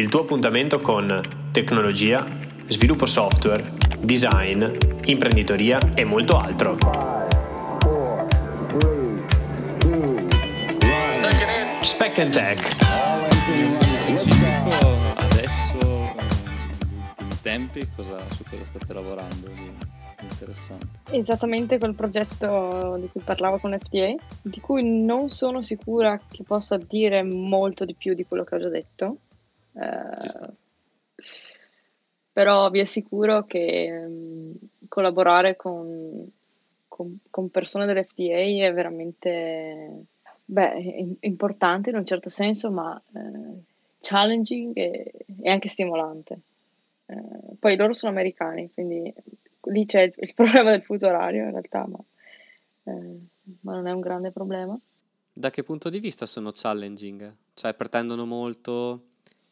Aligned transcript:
il 0.00 0.08
tuo 0.08 0.22
appuntamento 0.22 0.78
con 0.78 1.20
tecnologia, 1.52 2.24
sviluppo 2.64 3.04
software, 3.04 3.70
design, 3.98 4.64
imprenditoria 5.04 5.78
e 5.94 6.04
molto 6.04 6.38
altro. 6.38 6.78
Spec 11.82 12.18
and 12.18 12.32
Tech. 12.32 12.76
adesso, 15.16 15.78
ultimi 17.10 17.36
tempi, 17.42 17.86
cosa, 17.94 18.18
su 18.30 18.44
cosa 18.48 18.64
state 18.64 18.94
lavorando 18.94 19.50
interessante? 20.22 20.86
Esattamente 21.10 21.76
quel 21.76 21.94
progetto 21.94 22.96
di 22.98 23.10
cui 23.12 23.20
parlavo 23.22 23.58
con 23.58 23.76
FDA, 23.78 24.14
di 24.40 24.60
cui 24.60 24.82
non 24.82 25.28
sono 25.28 25.60
sicura 25.60 26.18
che 26.26 26.42
possa 26.42 26.78
dire 26.78 27.22
molto 27.22 27.84
di 27.84 27.92
più 27.92 28.14
di 28.14 28.24
quello 28.24 28.44
che 28.44 28.54
ho 28.54 28.58
già 28.58 28.70
detto. 28.70 29.16
Eh, 29.72 30.52
però 32.32 32.70
vi 32.70 32.80
assicuro 32.80 33.44
che 33.44 33.90
mh, 33.90 34.52
collaborare 34.88 35.56
con, 35.56 36.30
con- 36.88 37.18
con 37.28 37.50
persone 37.50 37.86
dell'FDA 37.86 38.66
è 38.66 38.72
veramente 38.72 40.04
beh, 40.44 40.78
im- 40.78 41.16
importante 41.20 41.90
in 41.90 41.96
un 41.96 42.06
certo 42.06 42.28
senso, 42.30 42.70
ma 42.70 43.00
eh, 43.14 43.62
challenging 44.00 44.76
e, 44.76 45.12
e 45.40 45.50
anche 45.50 45.68
stimolante. 45.68 46.40
Eh, 47.06 47.56
poi 47.58 47.76
loro 47.76 47.92
sono 47.92 48.12
americani, 48.12 48.70
quindi 48.72 49.12
lì 49.64 49.84
c'è 49.84 50.02
il, 50.02 50.14
il 50.16 50.32
problema 50.34 50.70
del 50.70 50.82
fuso 50.82 51.06
orario 51.06 51.44
in 51.44 51.50
realtà, 51.50 51.86
ma, 51.86 51.98
eh, 52.84 53.18
ma 53.60 53.74
non 53.74 53.86
è 53.86 53.92
un 53.92 54.00
grande 54.00 54.30
problema. 54.30 54.78
Da 55.32 55.50
che 55.50 55.62
punto 55.62 55.88
di 55.88 56.00
vista 56.00 56.26
sono 56.26 56.50
challenging? 56.52 57.34
Cioè 57.54 57.74
pretendono 57.74 58.26
molto, 58.26 59.04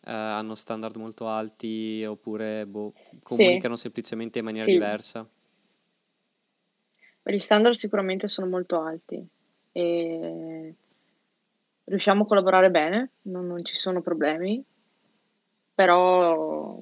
eh, 0.08 0.12
hanno 0.12 0.54
standard 0.54 0.96
molto 0.96 1.28
alti 1.28 2.02
oppure 2.06 2.64
boh, 2.64 2.94
comunicano 3.22 3.76
semplicemente 3.76 4.38
in 4.38 4.44
maniera 4.46 4.64
Sì. 4.64 4.72
diversa? 4.72 5.28
Gli 7.22 7.38
standard 7.38 7.74
sicuramente 7.74 8.26
sono 8.26 8.46
molto 8.46 8.80
alti 8.80 9.22
e 9.72 10.74
riusciamo 11.84 12.22
a 12.22 12.26
collaborare 12.26 12.70
bene, 12.70 13.10
non, 13.22 13.46
non 13.46 13.62
ci 13.66 13.76
sono 13.76 14.00
problemi, 14.00 14.64
però 15.74 16.80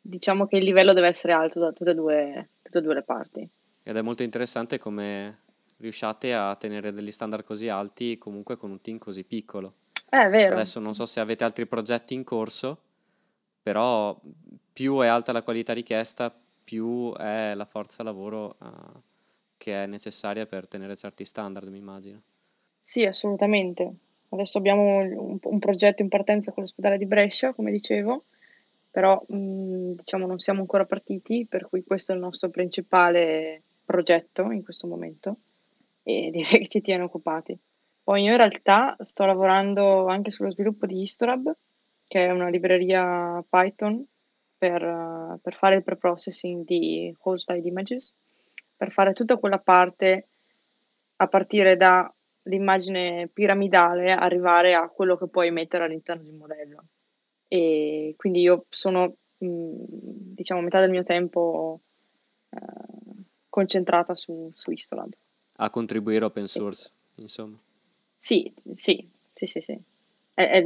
diciamo 0.00 0.46
che 0.46 0.56
il 0.56 0.64
livello 0.64 0.94
deve 0.94 1.08
essere 1.08 1.34
alto 1.34 1.60
da 1.60 1.70
tutte 1.72 1.90
e 1.90 1.94
due, 1.94 2.48
tutte 2.62 2.78
e 2.78 2.80
due 2.80 2.94
le 2.94 3.02
parti. 3.02 3.46
Ed 3.82 3.94
è 3.94 4.00
molto 4.00 4.22
interessante 4.22 4.78
come 4.78 5.40
riusciate 5.76 6.32
a 6.32 6.56
tenere 6.56 6.92
degli 6.92 7.12
standard 7.12 7.44
così 7.44 7.68
alti 7.68 8.16
comunque 8.16 8.56
con 8.56 8.70
un 8.70 8.80
team 8.80 8.96
così 8.96 9.22
piccolo. 9.24 9.74
Eh, 10.14 10.26
è 10.26 10.28
vero, 10.28 10.54
Adesso 10.54 10.78
non 10.78 10.94
so 10.94 11.06
se 11.06 11.18
avete 11.18 11.42
altri 11.42 11.66
progetti 11.66 12.14
in 12.14 12.22
corso, 12.22 12.78
però 13.60 14.16
più 14.72 15.00
è 15.00 15.08
alta 15.08 15.32
la 15.32 15.42
qualità 15.42 15.72
richiesta, 15.72 16.32
più 16.62 17.12
è 17.14 17.52
la 17.54 17.64
forza 17.64 18.04
lavoro 18.04 18.56
eh, 18.62 19.00
che 19.56 19.82
è 19.82 19.86
necessaria 19.86 20.46
per 20.46 20.68
tenere 20.68 20.94
certi 20.94 21.24
standard, 21.24 21.66
mi 21.68 21.78
immagino. 21.78 22.22
sì, 22.78 23.04
assolutamente. 23.04 23.92
Adesso 24.28 24.58
abbiamo 24.58 24.82
un, 24.82 25.38
un 25.40 25.58
progetto 25.58 26.02
in 26.02 26.08
partenza 26.08 26.52
con 26.52 26.62
l'ospedale 26.62 26.96
di 26.96 27.06
Brescia, 27.06 27.52
come 27.52 27.72
dicevo, 27.72 28.24
però 28.92 29.20
mh, 29.26 29.94
diciamo 29.94 30.26
non 30.26 30.38
siamo 30.38 30.60
ancora 30.60 30.84
partiti, 30.84 31.44
per 31.44 31.68
cui 31.68 31.82
questo 31.82 32.12
è 32.12 32.14
il 32.14 32.20
nostro 32.20 32.50
principale 32.50 33.62
progetto 33.84 34.52
in 34.52 34.62
questo 34.62 34.86
momento 34.86 35.38
e 36.04 36.30
direi 36.32 36.60
che 36.60 36.68
ci 36.68 36.80
tiene 36.80 37.02
occupati. 37.02 37.58
Poi 38.04 38.22
io 38.22 38.32
in 38.32 38.36
realtà 38.36 38.96
sto 39.00 39.24
lavorando 39.24 40.06
anche 40.08 40.30
sullo 40.30 40.50
sviluppo 40.50 40.84
di 40.84 41.00
Historab, 41.00 41.56
che 42.06 42.26
è 42.26 42.30
una 42.30 42.50
libreria 42.50 43.42
Python 43.48 44.04
per, 44.58 44.82
eh, 44.82 45.38
per 45.40 45.54
fare 45.54 45.76
il 45.76 45.82
preprocessing 45.82 46.66
di 46.66 47.14
host-side 47.18 47.66
images, 47.66 48.14
per 48.76 48.92
fare 48.92 49.14
tutta 49.14 49.38
quella 49.38 49.58
parte 49.58 50.28
a 51.16 51.26
partire 51.28 51.78
dall'immagine 51.78 53.30
piramidale, 53.32 54.12
arrivare 54.12 54.74
a 54.74 54.86
quello 54.88 55.16
che 55.16 55.28
puoi 55.28 55.50
mettere 55.50 55.84
all'interno 55.84 56.24
di 56.24 56.28
un 56.28 56.36
modello. 56.36 56.84
E 57.48 58.12
quindi 58.18 58.40
io 58.40 58.66
sono, 58.68 59.16
mh, 59.38 59.46
diciamo, 60.34 60.60
metà 60.60 60.78
del 60.80 60.90
mio 60.90 61.04
tempo 61.04 61.80
eh, 62.50 62.58
concentrata 63.48 64.14
su, 64.14 64.50
su 64.52 64.70
Histolab. 64.70 65.12
A 65.56 65.70
contribuire 65.70 66.26
open 66.26 66.46
source, 66.46 66.90
insomma. 67.14 67.56
Sì, 68.24 68.50
sì, 68.72 69.06
sì, 69.34 69.44
sì, 69.44 69.60
sì. 69.60 69.78
È, 70.32 70.48
è 70.48 70.64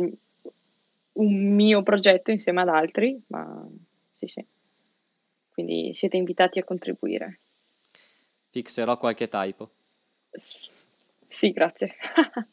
un 1.15 1.55
mio 1.57 1.83
progetto 1.83 2.31
insieme 2.31 2.61
ad 2.61 2.69
altri, 2.69 3.21
ma 3.27 3.69
sì, 4.15 4.29
sì. 4.29 4.47
Quindi 5.49 5.93
siete 5.93 6.17
invitati 6.17 6.61
a 6.61 6.65
contribuire. 6.65 7.41
Fixerò 8.51 8.97
qualche 8.97 9.27
typo. 9.27 9.73
Sì, 11.27 11.51
grazie. 11.51 11.97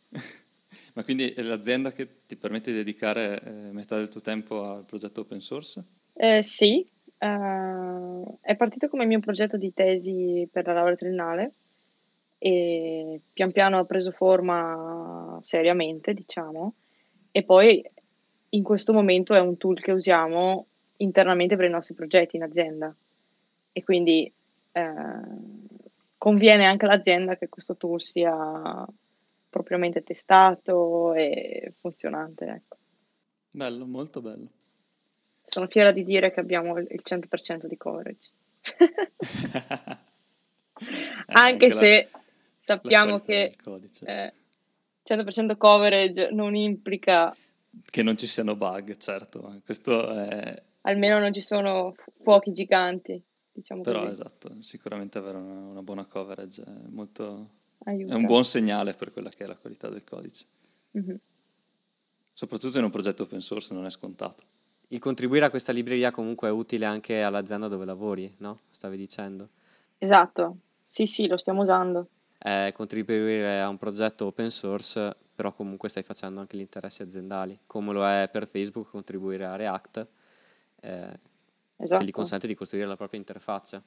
Ma 0.96 1.04
quindi 1.04 1.30
è 1.34 1.44
l'azienda 1.44 1.92
che 1.92 2.26
ti 2.26 2.36
permette 2.36 2.72
di 2.72 2.78
dedicare 2.78 3.40
eh, 3.44 3.72
metà 3.74 3.98
del 3.98 4.10
tuo 4.10 4.22
tempo 4.22 4.64
al 4.64 4.86
progetto 4.86 5.22
open 5.22 5.40
source? 5.40 5.84
Eh, 6.14 6.42
sì, 6.42 6.84
eh, 7.20 8.38
è 8.42 8.56
partito 8.56 8.88
come 8.88 9.06
mio 9.06 9.20
progetto 9.20 9.56
di 9.56 9.72
tesi 9.72 10.50
per 10.52 10.66
la 10.66 10.74
laurea 10.74 10.96
triennale 10.96 11.54
e 12.46 13.22
pian 13.34 13.52
piano 13.52 13.80
ha 13.80 13.86
preso 13.86 14.12
forma 14.12 15.40
seriamente, 15.42 16.14
diciamo, 16.14 16.76
e 17.32 17.42
poi 17.42 17.84
in 18.50 18.62
questo 18.62 18.94
momento 18.94 19.34
è 19.34 19.40
un 19.40 19.58
tool 19.58 19.82
che 19.82 19.92
usiamo 19.92 20.68
internamente 20.98 21.56
per 21.56 21.66
i 21.66 21.72
nostri 21.72 21.96
progetti 21.96 22.36
in 22.36 22.44
azienda 22.44 22.96
e 23.72 23.84
quindi 23.84 24.32
eh, 24.74 24.94
conviene 26.20 26.66
anche 26.66 26.86
all'azienda 26.86 27.36
che 27.36 27.50
questo 27.50 27.78
tool 27.78 28.00
sia 28.04 28.86
propriamente 29.50 30.04
testato 30.04 31.16
e 31.16 31.74
funzionante, 31.80 32.46
ecco. 32.46 32.78
Bello, 33.54 33.88
molto 33.88 34.22
bello. 34.22 34.50
Sono 35.42 35.66
fiera 35.66 35.90
di 35.90 36.04
dire 36.04 36.32
che 36.32 36.42
abbiamo 36.42 36.78
il 36.78 36.86
il 36.92 37.02
100% 37.04 37.66
di 37.66 37.76
coverage. 37.76 38.30
Eh, 41.28 41.32
Anche 41.34 41.70
la- 41.70 41.74
se 41.74 42.10
la 42.12 42.20
sappiamo 42.66 43.20
che 43.20 43.56
eh, 44.06 44.34
100% 45.08 45.56
coverage 45.56 46.30
non 46.31 46.56
implica, 46.56 47.36
Che 47.86 48.02
non 48.02 48.18
ci 48.18 48.26
siano 48.26 48.56
bug, 48.56 48.98
certo. 48.98 49.62
Questo 49.64 50.12
è... 50.12 50.64
almeno 50.81 51.20
non 51.20 51.31
ci 51.31 51.42
sono 51.42 51.94
fu- 51.96 52.12
fuochi 52.24 52.52
giganti, 52.52 53.22
diciamo 53.52 53.81
Però 53.81 54.00
così. 54.00 54.12
esatto, 54.14 54.62
sicuramente 54.62 55.20
avere 55.20 55.38
una, 55.38 55.53
una 55.53 55.84
buona 55.84 56.06
coverage 56.06 56.64
è, 56.64 56.70
molto, 56.88 57.50
è 57.86 58.14
un 58.14 58.26
buon 58.26 58.44
segnale 58.44 58.94
per 58.94 59.12
quella 59.12 59.30
che 59.30 59.44
è 59.44 59.47
la 59.47 59.58
qualità 59.58 59.88
del 59.90 60.03
codice. 60.03 60.46
Mhm. 60.92 61.20
Soprattutto 62.34 62.80
in 62.80 62.84
un 62.84 62.90
progetto 62.90 63.24
open 63.24 63.42
source 63.42 63.76
non 63.76 63.86
è 63.86 63.92
scontato. 63.92 64.44
Il 64.88 65.00
contribuire 65.00 65.46
a 65.46 65.50
questa 65.52 65.72
libreria 65.72 66.09
comunque 66.09 66.47
è 66.47 66.52
utile 66.52 66.86
anche 66.86 67.22
all'azienda 67.22 67.68
dove 67.68 67.86
lavori, 67.86 68.34
no? 68.40 68.58
Stavi 68.72 68.97
dicendo. 68.97 69.50
Esatto, 70.00 70.58
sì, 70.84 71.06
sì, 71.06 71.28
lo 71.28 71.38
stiamo 71.38 71.62
usando. 71.62 72.09
Eh, 72.46 72.72
contribuire 72.74 73.60
a 73.60 73.70
un 73.70 73.78
progetto 73.78 74.28
open 74.28 74.52
source, 74.52 75.16
però 75.34 75.52
comunque 75.52 75.90
stai 75.90 76.04
facendo 76.04 76.40
anche 76.42 76.56
gli 76.56 76.62
interessi 76.62 77.02
aziendali, 77.02 77.58
come 77.66 77.92
lo 77.92 78.06
è 78.06 78.30
per 78.32 78.46
Facebook 78.46 78.88
contribuire 78.88 79.46
a 79.46 79.56
React, 79.56 80.08
eh, 80.82 81.20
che 81.76 81.84
Esatto. 81.84 82.04
gli 82.04 82.12
consente 82.12 82.46
di 82.46 82.54
costruire 82.54 82.88
la 82.88 82.96
propria 82.96 83.20
interfaccia. 83.20 83.82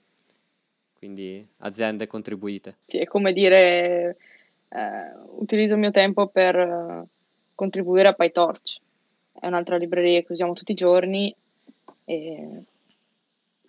Quindi 0.93 1.47
aziende 1.59 2.09
contribuite. 2.09 2.79
Sì, 2.87 2.99
è 2.99 3.07
come 3.07 3.33
dire, 3.33 4.17
eh, 4.69 5.13
utilizzo 5.37 5.75
il 5.75 5.79
mio 5.79 5.93
tempo 5.93 6.27
per 6.27 6.57
eh, 6.57 7.07
contribuire 7.55 8.09
a 8.09 8.13
PyTorch. 8.15 8.81
È 9.35 9.47
un'altra 9.47 9.77
libreria 9.77 10.21
che 10.23 10.33
usiamo 10.33 10.53
tutti 10.55 10.73
i 10.73 10.75
giorni 10.75 11.33
e 12.05 12.63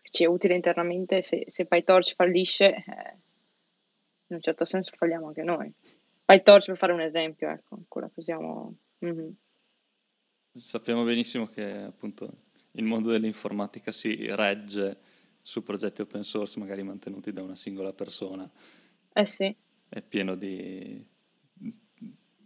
ci 0.10 0.24
è 0.24 0.28
utile 0.28 0.56
internamente. 0.56 1.22
Se, 1.22 1.44
se 1.46 1.66
PyTorch 1.66 2.16
fallisce, 2.16 2.74
eh, 2.74 3.14
in 4.30 4.36
un 4.36 4.42
certo 4.42 4.66
senso 4.66 4.92
falliamo 4.96 5.28
anche 5.28 5.44
noi. 5.44 5.72
PyTorch 6.26 6.66
per 6.68 6.78
fare 6.78 6.94
un 6.94 7.02
esempio, 7.02 7.50
ecco, 7.50 7.84
quella 7.88 8.08
che 8.08 8.20
usiamo. 8.20 8.76
Mhm. 9.00 9.34
Sappiamo 10.56 11.04
benissimo 11.04 11.48
che 11.48 11.70
appunto 11.82 12.48
il 12.72 12.84
mondo 12.84 13.12
dell'informatica 13.12 13.92
si 13.92 14.28
regge 14.36 14.98
su 15.42 15.64
progetti 15.64 16.02
open 16.02 16.24
source 16.24 16.60
magari 16.60 16.84
mantenuti 16.84 17.32
da 17.32 17.42
una 17.42 17.56
singola 17.56 17.94
persona. 17.94 18.50
Eh 19.14 19.26
sì, 19.26 19.56
È 19.88 20.02
pieno 20.02 20.36
di 20.36 21.04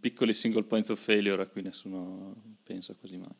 piccoli 0.00 0.32
single 0.32 0.64
points 0.64 0.90
of 0.90 1.02
failure 1.02 1.42
a 1.42 1.46
cui 1.46 1.62
nessuno 1.62 2.34
pensa 2.62 2.94
quasi 2.94 3.16
mai. 3.16 3.34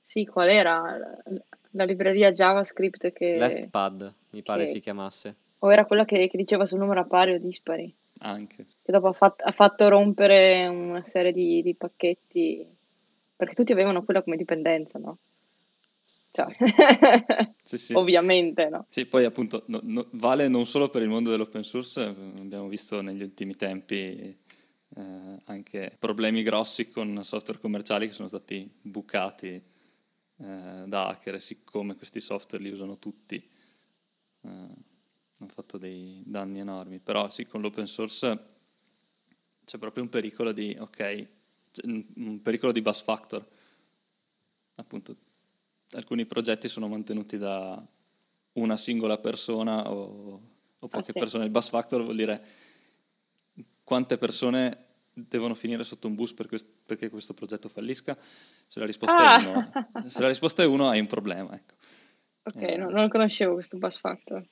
sì, 0.00 0.24
qual 0.26 0.48
era 0.48 0.96
la, 0.98 1.22
la 1.70 1.84
libreria 1.84 2.30
JavaScript 2.32 3.12
che... 3.12 3.36
LeftPad, 3.36 4.14
mi 4.30 4.42
pare 4.42 4.64
che- 4.64 4.70
si 4.70 4.80
chiamasse. 4.80 5.36
O 5.66 5.72
era 5.72 5.84
quella 5.84 6.04
che, 6.04 6.28
che 6.28 6.36
diceva 6.36 6.64
sul 6.64 6.78
numero 6.78 7.00
a 7.00 7.04
pari 7.04 7.32
o 7.34 7.38
dispari? 7.40 7.92
Anche. 8.18 8.66
che 8.82 8.92
dopo 8.92 9.08
ha, 9.08 9.12
fat- 9.12 9.42
ha 9.44 9.50
fatto 9.50 9.88
rompere 9.88 10.66
una 10.68 11.04
serie 11.04 11.32
di, 11.32 11.60
di 11.60 11.74
pacchetti 11.74 12.66
perché 13.36 13.54
tutti 13.54 13.72
avevano 13.72 14.04
quella 14.04 14.22
come 14.22 14.36
dipendenza, 14.36 14.98
no? 14.98 15.18
Cioè, 16.30 16.46
Sì, 17.62 17.76
sì. 17.78 17.92
ovviamente, 17.94 18.68
no? 18.68 18.86
Sì, 18.88 19.06
poi 19.06 19.24
appunto 19.24 19.64
no- 19.66 19.80
no- 19.82 20.06
vale 20.12 20.46
non 20.46 20.64
solo 20.66 20.88
per 20.88 21.02
il 21.02 21.08
mondo 21.08 21.30
dell'open 21.30 21.64
source, 21.64 22.00
abbiamo 22.00 22.68
visto 22.68 23.02
negli 23.02 23.22
ultimi 23.22 23.54
tempi 23.56 24.38
eh, 24.96 25.36
anche 25.46 25.96
problemi 25.98 26.42
grossi 26.44 26.88
con 26.88 27.24
software 27.24 27.58
commerciali 27.58 28.06
che 28.06 28.12
sono 28.14 28.28
stati 28.28 28.70
bucati 28.80 29.48
eh, 29.48 30.84
da 30.86 31.08
hacker 31.08 31.40
siccome 31.42 31.96
questi 31.96 32.20
software 32.20 32.62
li 32.62 32.70
usano 32.70 32.98
tutti 32.98 33.36
eh, 34.42 34.48
hanno 35.38 35.50
fatto 35.50 35.78
dei 35.78 36.22
danni 36.24 36.60
enormi. 36.60 36.98
Però 36.98 37.28
sì, 37.30 37.44
con 37.46 37.60
l'open 37.60 37.86
source 37.86 38.54
c'è 39.64 39.78
proprio 39.78 40.02
un 40.02 40.08
pericolo 40.08 40.52
di, 40.52 40.76
ok, 40.78 41.28
un 41.84 42.40
pericolo 42.42 42.72
di 42.72 42.82
bus 42.82 43.02
factor. 43.02 43.46
Appunto, 44.76 45.16
alcuni 45.92 46.26
progetti 46.26 46.68
sono 46.68 46.88
mantenuti 46.88 47.38
da 47.38 47.84
una 48.54 48.76
singola 48.76 49.18
persona 49.18 49.90
o, 49.90 50.40
o 50.78 50.88
poche 50.88 51.12
sì. 51.12 51.18
persone. 51.18 51.44
Il 51.44 51.50
bus 51.50 51.68
factor 51.68 52.02
vuol 52.02 52.16
dire 52.16 52.44
quante 53.82 54.18
persone 54.18 54.84
devono 55.12 55.54
finire 55.54 55.82
sotto 55.84 56.08
un 56.08 56.14
bus 56.14 56.34
per 56.34 56.46
quest- 56.46 56.68
perché 56.84 57.08
questo 57.08 57.32
progetto 57.34 57.68
fallisca. 57.68 58.16
Se 58.66 58.78
la 58.78 58.86
risposta 58.86 59.16
Ah! 59.16 59.40
è 59.40 59.46
uno, 59.46 59.72
se 60.04 60.20
la 60.20 60.28
risposta 60.28 60.62
è 60.62 60.66
uno 60.66 60.88
hai 60.88 61.00
un 61.00 61.06
problema. 61.06 61.54
Ecco. 61.54 61.74
Ok, 62.44 62.62
Eh. 62.62 62.76
no- 62.76 62.90
non 62.90 63.08
conoscevo 63.08 63.54
questo 63.54 63.78
bus 63.78 63.98
factor. 63.98 64.46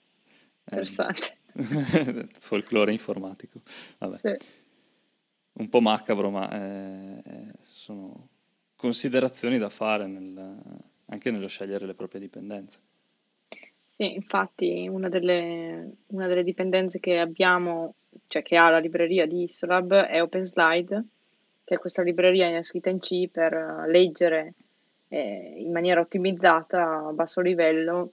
Eh, 0.65 0.71
Interessante. 0.71 1.37
folklore 2.39 2.93
informatico. 2.93 3.61
Vabbè. 3.99 4.15
Sì. 4.15 4.37
un 5.55 5.69
po' 5.69 5.81
macabro, 5.81 6.31
ma 6.31 6.51
eh, 6.51 7.53
sono 7.61 8.29
considerazioni 8.77 9.59
da 9.59 9.69
fare 9.69 10.07
nel- 10.07 10.83
anche 11.07 11.31
nello 11.31 11.49
scegliere 11.49 11.87
le 11.87 11.95
proprie 11.95 12.21
dipendenze. 12.21 12.81
Sì, 13.87 14.15
infatti 14.15 14.89
una 14.89 15.09
delle, 15.09 15.99
una 16.09 16.27
delle 16.27 16.43
dipendenze 16.43 16.99
che 16.99 17.19
abbiamo, 17.21 17.95
cioè 18.27 18.43
che 18.43 18.57
ha 18.57 18.69
la 18.69 18.79
libreria 18.79 19.27
di 19.27 19.45
Isolab 19.45 19.95
è 19.95 20.21
OpenSlide, 20.21 21.05
che 21.63 21.75
è 21.75 21.79
questa 21.79 22.03
libreria 22.03 22.61
scritta 22.65 22.91
in 22.91 22.99
C 22.99 23.29
per 23.29 23.53
eh, 23.53 23.91
leggere 23.91 24.55
eh, 25.09 25.55
in 25.59 25.71
maniera 25.71 26.01
ottimizzata 26.01 27.07
a 27.07 27.13
basso 27.13 27.41
livello 27.41 28.13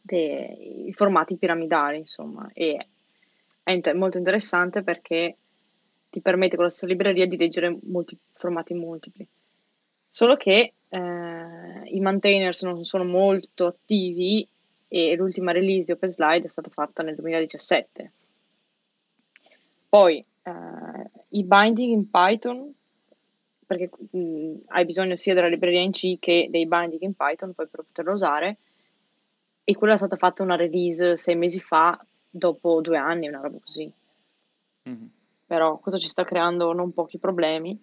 de- 0.00 0.84
i 0.86 0.92
formati 0.92 1.36
piramidali, 1.36 1.98
insomma, 1.98 2.50
e 2.52 2.86
è 3.62 3.72
inter- 3.72 3.96
molto 3.96 4.18
interessante 4.18 4.82
perché 4.82 5.36
ti 6.10 6.20
permette 6.20 6.56
con 6.56 6.64
la 6.64 6.70
stessa 6.70 6.86
libreria 6.86 7.26
di 7.26 7.36
leggere 7.36 7.76
molti 7.84 8.18
formati 8.32 8.74
multipli. 8.74 9.26
Solo 10.06 10.36
che 10.36 10.72
eh, 10.88 11.82
i 11.84 12.00
maintainers 12.00 12.62
non 12.62 12.84
sono 12.84 13.04
molto 13.04 13.66
attivi 13.66 14.46
e 14.88 15.14
l'ultima 15.14 15.52
release 15.52 15.86
di 15.86 15.92
OpenSlide 15.92 16.46
è 16.46 16.50
stata 16.50 16.68
fatta 16.68 17.04
nel 17.04 17.14
2017. 17.14 18.12
Poi 19.88 20.18
eh, 20.18 21.10
i 21.30 21.44
binding 21.44 21.92
in 21.92 22.10
Python, 22.10 22.74
perché 23.64 23.88
mh, 24.10 24.62
hai 24.66 24.84
bisogno 24.84 25.14
sia 25.14 25.34
della 25.34 25.46
libreria 25.46 25.80
in 25.80 25.92
C 25.92 26.18
che 26.18 26.48
dei 26.50 26.66
binding 26.66 27.02
in 27.02 27.14
Python 27.14 27.54
poi 27.54 27.68
per 27.68 27.84
poterlo 27.84 28.12
usare, 28.12 28.58
e 29.64 29.74
quella 29.74 29.94
è 29.94 29.96
stata 29.96 30.16
fatta 30.16 30.42
una 30.42 30.56
release 30.56 31.16
sei 31.16 31.36
mesi 31.36 31.60
fa, 31.60 31.98
dopo 32.28 32.80
due 32.80 32.96
anni, 32.96 33.28
una 33.28 33.40
roba 33.40 33.58
così. 33.58 33.92
Mhm. 34.82 35.10
Però 35.46 35.78
questo 35.78 36.00
ci 36.00 36.08
sta 36.08 36.24
creando 36.24 36.72
non 36.72 36.92
pochi 36.92 37.18
problemi, 37.18 37.78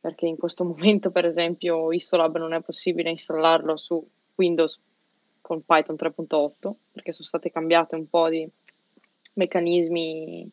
perché 0.00 0.26
in 0.26 0.36
questo 0.36 0.64
momento, 0.64 1.10
per 1.10 1.24
esempio, 1.24 1.92
Istolab 1.92 2.38
non 2.38 2.52
è 2.52 2.60
possibile 2.60 3.10
installarlo 3.10 3.76
su 3.76 4.06
Windows 4.34 4.80
con 5.40 5.62
Python 5.64 5.96
3.8, 5.96 6.72
perché 6.92 7.12
sono 7.12 7.26
state 7.26 7.50
cambiate 7.50 7.96
un 7.96 8.08
po' 8.08 8.28
di 8.28 8.48
meccanismi 9.34 10.50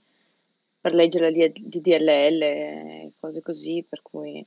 per 0.81 0.93
leggere 0.93 1.31
di, 1.31 1.51
DLL 1.79 2.41
e 2.41 3.11
cose 3.19 3.41
così, 3.41 3.85
per 3.87 4.01
cui 4.01 4.45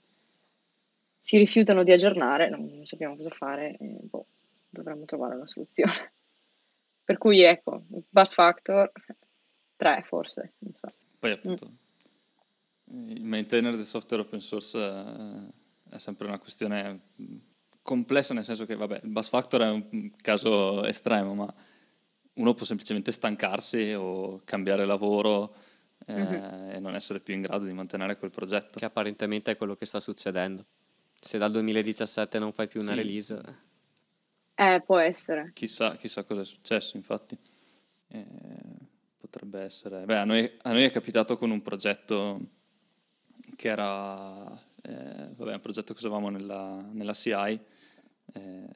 si 1.19 1.39
rifiutano 1.39 1.85
di 1.85 1.93
aggiornare, 1.93 2.51
non, 2.51 2.85
sappiamo 2.85 3.17
cosa 3.17 3.31
fare, 3.31 3.77
e, 3.79 3.97
boh, 4.03 4.27
dovremmo 4.75 5.05
trovare 5.07 5.35
una 5.37 5.47
soluzione. 5.47 5.93
Per 7.05 7.19
cui 7.19 7.41
ecco, 7.43 7.85
bus 8.09 8.33
factor 8.33 8.91
3 9.77 10.03
forse, 10.07 10.53
non 10.59 10.75
so. 10.75 10.93
Poi 11.19 11.31
appunto 11.33 11.71
il 12.87 13.25
maintainer 13.25 13.75
del 13.75 13.85
software 13.85 14.23
open 14.23 14.41
source 14.41 14.79
eh, 14.79 15.95
è 15.95 15.99
sempre 15.99 16.27
una 16.27 16.39
questione 16.39 17.01
mh, 17.17 17.37
complessa 17.83 18.35
nel 18.35 18.45
senso 18.45 18.67
che 18.67 18.75
vabbè, 18.77 19.01
il 19.03 19.09
bus 19.11 19.29
factor 19.29 19.63
è 19.63 19.71
un 19.71 20.11
caso 20.21 20.85
estremo, 20.85 21.35
ma 21.35 21.55
uno 22.35 22.55
può 22.55 22.65
semplicemente 22.67 23.13
stancarsi 23.13 23.93
o 23.95 24.41
cambiare 24.45 24.85
lavoro 24.85 25.55
eh, 26.07 26.13
Mhm. 26.15 26.71
e 26.75 26.79
non 26.81 26.95
essere 26.95 27.21
più 27.21 27.33
in 27.35 27.41
grado 27.41 27.65
di 27.65 27.73
mantenere 27.73 28.17
quel 28.19 28.31
progetto. 28.31 28.79
Che 28.79 28.85
apparentemente 28.85 29.53
è 29.53 29.57
quello 29.57 29.75
che 29.77 29.87
sta 29.87 30.01
succedendo. 30.01 30.65
Se 31.19 31.39
dal 31.39 31.51
2017 31.53 32.39
non 32.39 32.53
fai 32.53 32.69
più 32.69 32.81
una 32.81 32.91
Sì. 32.91 32.97
release, 32.97 33.41
eh, 34.55 34.83
può 34.85 34.99
essere. 34.99 35.45
Chissà, 35.53 35.95
chissà 35.97 36.25
cosa 36.25 36.43
è 36.43 36.45
successo, 36.45 36.97
infatti. 36.97 37.37
Eh, 38.09 38.25
potrebbe 39.19 39.61
essere... 39.61 40.05
Beh, 40.05 40.19
a 40.19 40.25
noi, 40.25 40.51
a 40.63 40.73
noi 40.73 40.85
è 40.85 40.91
capitato 40.91 41.37
con 41.37 41.51
un 41.51 41.63
progetto 41.63 42.41
che 43.57 43.69
era... 43.69 44.51
eh, 44.83 45.33
vabbè, 45.35 45.55
un 45.55 45.61
progetto 45.61 45.93
che 45.93 45.99
usavamo 45.99 46.29
nella, 46.31 46.87
nella 46.93 47.13
CI, 47.15 47.61
eh, 48.33 48.69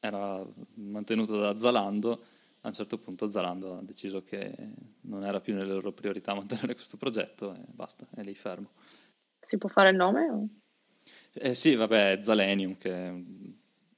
era 0.00 0.46
mantenuto 0.74 1.38
da 1.38 1.58
Zalando, 1.58 2.24
a 2.60 2.68
un 2.68 2.74
certo 2.74 2.98
punto 2.98 3.26
Zalando 3.28 3.78
ha 3.78 3.82
deciso 3.82 4.22
che 4.22 4.54
non 5.02 5.24
era 5.24 5.40
più 5.40 5.54
nelle 5.54 5.72
loro 5.72 5.92
priorità 5.92 6.32
mantenere 6.34 6.74
questo 6.74 6.96
progetto 6.96 7.54
e 7.54 7.60
basta, 7.68 8.06
è 8.14 8.22
lì 8.22 8.34
fermo. 8.34 8.70
Si 9.40 9.58
può 9.58 9.68
fare 9.68 9.90
il 9.90 9.96
nome? 9.96 10.30
o- 10.30 10.48
Eh, 11.34 11.54
sì, 11.54 11.74
vabbè, 11.74 12.18
Zalenium, 12.22 12.76
che 12.76 13.24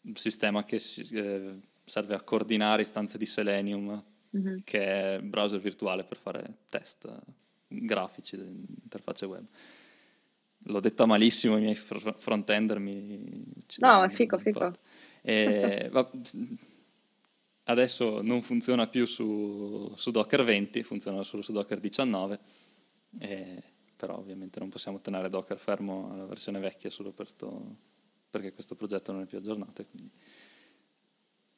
un 0.06 0.14
sistema 0.14 0.64
che 0.64 0.76
eh, 1.12 1.58
serve 1.84 2.14
a 2.14 2.20
coordinare 2.22 2.82
istanze 2.82 3.18
di 3.18 3.26
Selenium, 3.26 4.02
Mhm. 4.30 4.62
che 4.64 4.84
è 5.14 5.16
un 5.18 5.30
browser 5.30 5.60
virtuale 5.60 6.04
per 6.04 6.16
fare 6.18 6.58
test 6.68 7.04
eh, 7.06 7.20
grafici 7.68 8.36
di 8.36 8.44
interfacce 8.82 9.24
web. 9.24 9.44
L'ho 10.68 10.80
detta 10.80 11.06
malissimo, 11.06 11.56
i 11.56 11.60
miei 11.60 11.74
fr- 11.76 12.14
frontender 12.18 12.78
mi... 12.80 13.44
No, 13.78 14.02
è 14.02 14.08
fico, 14.10 14.36
fico. 14.38 14.72
E, 15.22 15.88
va- 15.92 16.10
adesso 17.64 18.20
non 18.22 18.42
funziona 18.42 18.86
più 18.88 19.06
su, 19.06 19.92
su 19.96 20.10
Docker 20.10 20.42
20, 20.44 20.82
funziona 20.82 21.22
solo 21.22 21.42
su 21.42 21.52
Docker 21.52 21.80
19, 21.80 22.38
e- 23.20 23.62
però 23.96 24.18
ovviamente 24.18 24.58
non 24.60 24.68
possiamo 24.68 25.00
tenere 25.00 25.30
Docker 25.30 25.58
fermo 25.58 26.10
alla 26.12 26.26
versione 26.26 26.58
vecchia 26.60 26.90
solo 26.90 27.12
per 27.12 27.28
sto- 27.28 27.76
perché 28.28 28.52
questo 28.52 28.74
progetto 28.74 29.12
non 29.12 29.22
è 29.22 29.26
più 29.26 29.38
aggiornato 29.38 29.82
e 29.82 29.86
quindi 29.90 30.10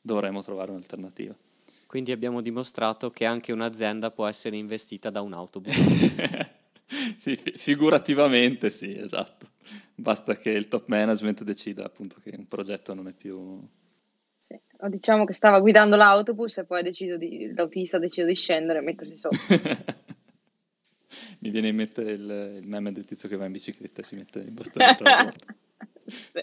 dovremo 0.01 0.43
trovare 0.43 0.71
un'alternativa. 0.71 1.37
quindi 1.87 2.13
abbiamo 2.13 2.41
dimostrato 2.41 3.11
che 3.11 3.25
anche 3.25 3.53
un'azienda 3.53 4.11
può 4.11 4.27
essere 4.27 4.57
investita 4.57 5.11
da 5.11 5.21
un 5.21 5.33
autobus. 5.33 5.75
sì, 7.17 7.37
fi- 7.37 7.53
figurativamente 7.57 8.71
sì, 8.71 8.97
esatto. 8.97 9.47
Basta 9.95 10.37
che 10.37 10.51
il 10.51 10.69
top 10.69 10.87
management 10.89 11.43
decida 11.43 11.85
appunto 11.85 12.17
che 12.23 12.35
un 12.37 12.47
progetto 12.47 12.95
non 12.95 13.09
è 13.09 13.13
più... 13.13 13.61
Sì. 14.37 14.59
O 14.81 14.89
diciamo 14.89 15.25
che 15.25 15.33
stava 15.33 15.61
guidando 15.61 15.97
l'autobus 15.97 16.59
e 16.59 16.65
poi 16.65 16.81
ha 16.81 16.83
deciso 16.83 17.17
di, 17.17 17.53
l'autista 17.55 17.97
ha 17.97 18.01
deciso 18.01 18.27
di 18.27 18.35
scendere 18.35 18.79
e 18.79 18.83
mettersi 18.83 19.17
sotto. 19.17 19.37
Mi 21.41 21.51
viene 21.51 21.69
in 21.69 21.77
mente 21.77 22.03
il, 22.03 22.59
il 22.63 22.67
meme 22.67 22.93
del 22.93 23.05
tizio 23.05 23.29
che 23.29 23.37
va 23.37 23.47
in 23.47 23.53
bicicletta 23.53 24.01
e 24.01 24.05
si 24.05 24.15
mette 24.15 24.41
in 24.41 24.55
bastone 24.55 24.95
tra 24.95 25.11
le 25.11 25.23
ruote. 25.23 25.57
Sì. 26.09 26.43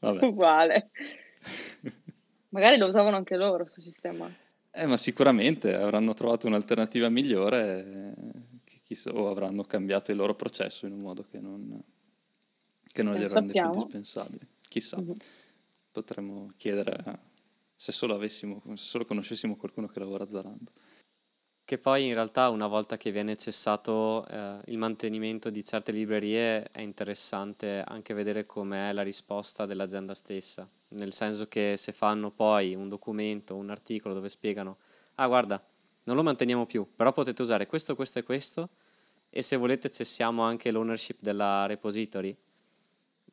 Vabbè. 0.00 0.24
Uguale. 0.26 0.90
Magari 2.50 2.76
lo 2.78 2.86
usavano 2.86 3.16
anche 3.16 3.36
loro, 3.36 3.62
questo 3.62 3.80
sistema. 3.80 4.28
Eh, 4.72 4.86
ma 4.86 4.96
sicuramente 4.96 5.74
avranno 5.74 6.12
trovato 6.14 6.46
un'alternativa 6.46 7.08
migliore 7.08 7.84
eh, 7.86 8.12
che 8.64 8.80
chissà- 8.82 9.10
o 9.12 9.28
avranno 9.28 9.62
cambiato 9.64 10.10
il 10.10 10.16
loro 10.16 10.34
processo 10.34 10.86
in 10.86 10.92
un 10.92 11.00
modo 11.00 11.24
che 11.24 11.38
non, 11.40 11.82
che 12.92 13.02
non 13.02 13.12
Non 13.12 13.20
li 13.22 13.26
rende 13.28 13.52
più 13.52 13.60
sappiamo. 13.60 13.74
indispensabili. 13.74 14.46
Chissà, 14.68 14.98
Mhm. 15.00 15.12
potremmo 15.92 16.52
chiedere 16.56 17.18
se 17.74 17.92
solo 17.92 18.14
avessimo, 18.14 18.62
se 18.70 18.76
solo 18.76 19.04
conoscessimo 19.04 19.56
qualcuno 19.56 19.86
che 19.88 19.98
lavora 19.98 20.24
a 20.24 20.28
Zalando. 20.28 20.70
Che 21.70 21.78
poi 21.78 22.08
in 22.08 22.14
realtà 22.14 22.48
una 22.48 22.66
volta 22.66 22.96
che 22.96 23.12
viene 23.12 23.36
cessato 23.36 24.26
eh, 24.26 24.58
il 24.64 24.76
mantenimento 24.76 25.50
di 25.50 25.62
certe 25.62 25.92
librerie 25.92 26.64
è 26.72 26.80
interessante 26.80 27.84
anche 27.86 28.12
vedere 28.12 28.44
com'è 28.44 28.92
la 28.92 29.02
risposta 29.02 29.66
dell'azienda 29.66 30.12
stessa, 30.14 30.68
nel 30.88 31.12
senso 31.12 31.46
che 31.46 31.76
se 31.76 31.92
fanno 31.92 32.32
poi 32.32 32.74
un 32.74 32.88
documento, 32.88 33.54
un 33.54 33.70
articolo 33.70 34.14
dove 34.14 34.28
spiegano, 34.28 34.78
ah 35.14 35.28
guarda, 35.28 35.64
non 36.06 36.16
lo 36.16 36.24
manteniamo 36.24 36.66
più, 36.66 36.84
però 36.92 37.12
potete 37.12 37.40
usare 37.40 37.68
questo, 37.68 37.94
questo 37.94 38.18
e 38.18 38.24
questo, 38.24 38.70
e 39.30 39.40
se 39.40 39.54
volete 39.54 39.90
cessiamo 39.90 40.42
anche 40.42 40.72
l'ownership 40.72 41.20
della 41.20 41.66
repository. 41.66 42.36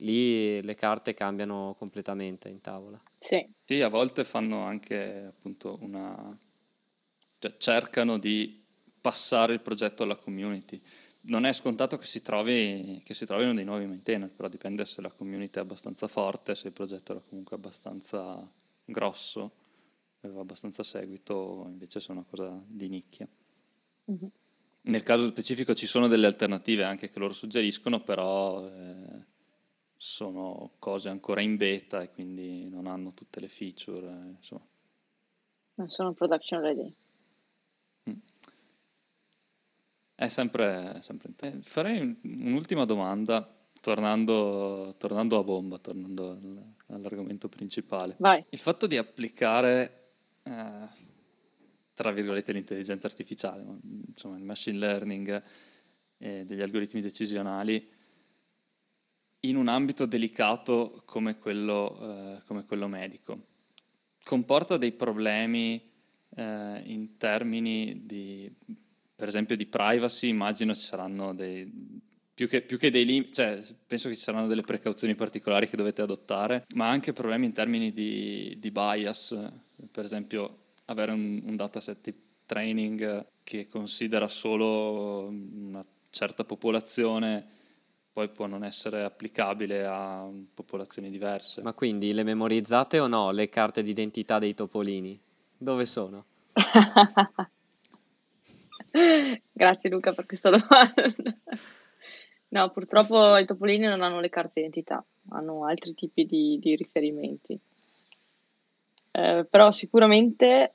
Lì 0.01 0.61
le 0.61 0.75
carte 0.75 1.15
cambiano 1.15 1.75
completamente 1.75 2.49
in 2.49 2.61
tavola. 2.61 3.01
Sì. 3.17 3.43
Sì, 3.63 3.81
a 3.81 3.87
volte 3.89 4.23
fanno 4.23 4.61
anche 4.61 5.25
appunto 5.27 5.79
una... 5.81 6.37
cioè 7.39 7.55
cercano 7.57 8.17
di 8.17 8.63
passare 8.99 9.53
il 9.53 9.61
progetto 9.61 10.03
alla 10.03 10.15
community. 10.15 10.81
Non 11.21 11.45
è 11.45 11.53
scontato 11.53 11.97
che 11.97 12.05
si, 12.05 12.21
trovi, 12.21 13.01
che 13.03 13.13
si 13.13 13.25
trovino 13.25 13.53
dei 13.53 13.65
nuovi 13.65 13.85
maintainer, 13.85 14.29
però 14.29 14.47
dipende 14.47 14.85
se 14.85 15.01
la 15.01 15.11
community 15.11 15.59
è 15.59 15.61
abbastanza 15.61 16.07
forte, 16.07 16.55
se 16.55 16.67
il 16.67 16.73
progetto 16.73 17.11
era 17.11 17.21
comunque 17.21 17.55
abbastanza 17.55 18.49
grosso, 18.85 19.51
aveva 20.21 20.41
abbastanza 20.41 20.83
seguito, 20.83 21.65
invece 21.67 21.99
se 21.99 22.09
è 22.09 22.11
una 22.11 22.25
cosa 22.27 22.61
di 22.65 22.87
nicchia. 22.87 23.27
Mhm. 24.05 24.31
Nel 24.83 25.03
caso 25.03 25.25
specifico 25.25 25.73
ci 25.73 25.85
sono 25.85 26.07
delle 26.07 26.27
alternative 26.27 26.83
anche 26.85 27.09
che 27.09 27.19
loro 27.19 27.33
suggeriscono, 27.33 28.01
però 28.01 28.65
eh, 28.65 29.25
sono 29.97 30.71
cose 30.79 31.09
ancora 31.09 31.41
in 31.41 31.57
beta 31.57 32.01
e 32.01 32.11
quindi 32.11 32.69
non 32.69 32.87
hanno 32.87 33.13
tutte 33.13 33.41
le 33.41 33.49
feature. 33.49 34.07
eh, 34.07 34.29
insomma. 34.37 34.65
Non 35.75 35.87
sono 35.87 36.13
production 36.13 36.61
ready. 36.61 36.93
È 40.19 40.27
sempre, 40.29 40.99
sempre 41.03 41.29
eh, 41.41 41.61
Farei 41.61 41.99
un- 41.99 42.17
un'ultima 42.23 42.85
domanda, 42.85 43.47
tornando, 43.79 44.95
tornando 44.97 45.37
a 45.37 45.43
bomba, 45.43 45.77
tornando 45.77 46.31
al- 46.31 46.73
all'argomento 46.87 47.47
principale. 47.49 48.15
Vai. 48.17 48.43
Il 48.49 48.57
fatto 48.57 48.87
di 48.87 48.97
applicare, 48.97 50.13
eh, 50.41 50.87
tra 51.93 52.11
virgolette, 52.11 52.51
l'intelligenza 52.51 53.05
artificiale, 53.05 53.61
ma, 53.63 53.77
insomma 54.07 54.37
il 54.37 54.43
machine 54.43 54.79
learning 54.79 55.43
e 56.17 56.45
degli 56.45 56.61
algoritmi 56.61 56.99
decisionali 56.99 57.87
in 59.41 59.55
un 59.55 59.67
ambito 59.67 60.07
delicato 60.07 61.03
come 61.05 61.37
quello, 61.37 61.99
eh, 62.01 62.41
come 62.47 62.65
quello 62.65 62.87
medico, 62.87 63.39
comporta 64.23 64.77
dei 64.77 64.93
problemi 64.93 65.79
eh, 66.35 66.81
in 66.85 67.17
termini 67.17 68.01
di, 68.07 68.51
per 69.17 69.27
esempio, 69.27 69.55
di 69.55 69.65
privacy, 69.65 70.29
immagino 70.29 70.75
ci 70.75 70.85
saranno 70.85 71.33
dei... 71.33 72.05
Più 72.37 72.47
che, 72.47 72.61
più 72.61 72.77
che 72.77 72.91
dei 72.91 73.03
limiti, 73.03 73.33
cioè 73.33 73.59
penso 73.87 74.09
che 74.09 74.15
ci 74.15 74.21
saranno 74.21 74.45
delle 74.45 74.61
precauzioni 74.61 75.15
particolari 75.15 75.67
che 75.67 75.75
dovete 75.75 76.03
adottare, 76.03 76.65
ma 76.75 76.87
anche 76.87 77.11
problemi 77.11 77.47
in 77.47 77.51
termini 77.51 77.91
di, 77.91 78.55
di 78.59 78.69
bias, 78.69 79.35
per 79.89 80.05
esempio 80.05 80.65
avere 80.85 81.13
un, 81.13 81.41
un 81.43 81.55
dataset 81.55 81.97
di 81.99 82.13
training 82.45 83.25
che 83.41 83.67
considera 83.67 84.27
solo 84.27 85.25
una 85.25 85.83
certa 86.11 86.43
popolazione, 86.43 87.43
poi 88.11 88.29
può 88.29 88.45
non 88.45 88.63
essere 88.63 89.03
applicabile 89.03 89.85
a 89.85 90.27
popolazioni 90.53 91.09
diverse. 91.09 91.63
Ma 91.63 91.73
quindi 91.73 92.13
le 92.13 92.23
memorizzate 92.23 92.99
o 92.99 93.07
no 93.07 93.31
le 93.31 93.49
carte 93.49 93.81
d'identità 93.81 94.37
dei 94.37 94.53
topolini? 94.53 95.19
Dove 95.57 95.85
sono? 95.87 96.25
Grazie 99.51 99.89
Luca 99.89 100.13
per 100.13 100.25
questa 100.25 100.49
domanda. 100.49 101.03
No, 102.49 102.69
purtroppo 102.71 103.37
i 103.37 103.45
topolini 103.45 103.85
non 103.85 104.01
hanno 104.01 104.19
le 104.21 104.29
carte 104.29 104.53
d'identità, 104.55 105.03
hanno 105.29 105.65
altri 105.65 105.93
tipi 105.93 106.23
di, 106.23 106.57
di 106.61 106.75
riferimenti. 106.75 107.59
Eh, 109.11 109.45
però 109.49 109.71
sicuramente 109.71 110.71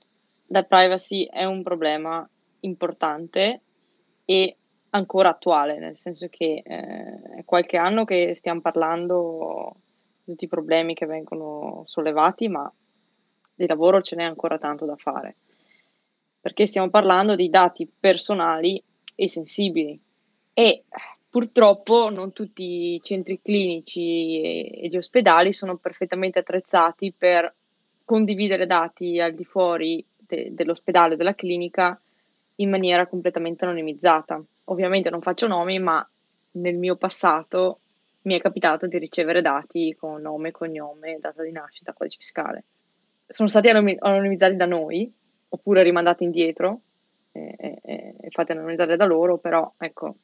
la 0.48 0.64
privacy 0.64 1.24
è 1.24 1.44
un 1.44 1.62
problema 1.62 2.28
importante 2.60 3.60
e 4.24 4.56
ancora 4.90 5.30
attuale, 5.30 5.78
nel 5.78 5.96
senso 5.96 6.28
che 6.28 6.62
eh, 6.64 7.38
è 7.38 7.44
qualche 7.44 7.78
anno 7.78 8.04
che 8.04 8.34
stiamo 8.34 8.60
parlando 8.60 9.76
di 10.24 10.32
tutti 10.32 10.44
i 10.44 10.48
problemi 10.48 10.94
che 10.94 11.06
vengono 11.06 11.82
sollevati, 11.86 12.48
ma 12.48 12.70
di 13.54 13.66
lavoro 13.66 14.02
ce 14.02 14.16
n'è 14.16 14.24
ancora 14.24 14.58
tanto 14.58 14.84
da 14.84 14.96
fare, 14.96 15.36
perché 16.42 16.66
stiamo 16.66 16.90
parlando 16.90 17.36
di 17.36 17.48
dati 17.48 17.88
personali 17.88 18.82
e 19.14 19.28
sensibili 19.28 19.98
e 20.52 20.84
purtroppo 21.30 22.10
non 22.10 22.32
tutti 22.32 22.94
i 22.94 23.00
centri 23.00 23.40
clinici 23.40 24.42
e, 24.42 24.88
gli 24.88 24.96
ospedali 24.96 25.52
sono 25.52 25.76
perfettamente 25.76 26.40
attrezzati 26.40 27.14
per 27.16 27.54
condividere 28.04 28.66
dati 28.66 29.20
al 29.20 29.34
di 29.34 29.44
fuori 29.44 30.04
de- 30.16 30.48
dell'ospedale 30.52 31.14
della 31.14 31.36
clinica 31.36 31.98
in 32.56 32.68
maniera 32.68 33.06
completamente 33.06 33.64
anonimizzata. 33.64 34.42
Ovviamente 34.64 35.10
non 35.10 35.22
faccio 35.22 35.46
nomi, 35.46 35.78
ma 35.78 36.06
nel 36.52 36.76
mio 36.76 36.96
passato 36.96 37.78
mi 38.22 38.34
è 38.34 38.40
capitato 38.40 38.88
di 38.88 38.98
ricevere 38.98 39.42
dati 39.42 39.94
con 39.98 40.20
nome, 40.20 40.50
cognome, 40.50 41.18
data 41.20 41.42
di 41.42 41.52
nascita, 41.52 41.92
codice 41.92 42.18
fiscale. 42.18 42.64
Sono 43.26 43.48
stati 43.48 43.68
anonimizzati 43.68 44.56
da 44.56 44.66
noi, 44.66 45.10
oppure 45.54 45.82
rimandati 45.82 46.24
indietro 46.24 46.80
e, 47.32 47.54
e- 47.58 48.14
e 48.20 48.30
fatti 48.30 48.52
anonimizzare 48.52 48.96
da 48.96 49.04
loro, 49.04 49.36
però 49.38 49.70
ecco, 49.78 50.16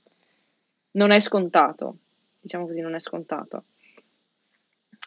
non 0.92 1.10
è 1.10 1.20
scontato, 1.20 1.98
diciamo 2.40 2.64
così, 2.66 2.80
non 2.80 2.94
è 2.94 3.00
scontato. 3.00 3.64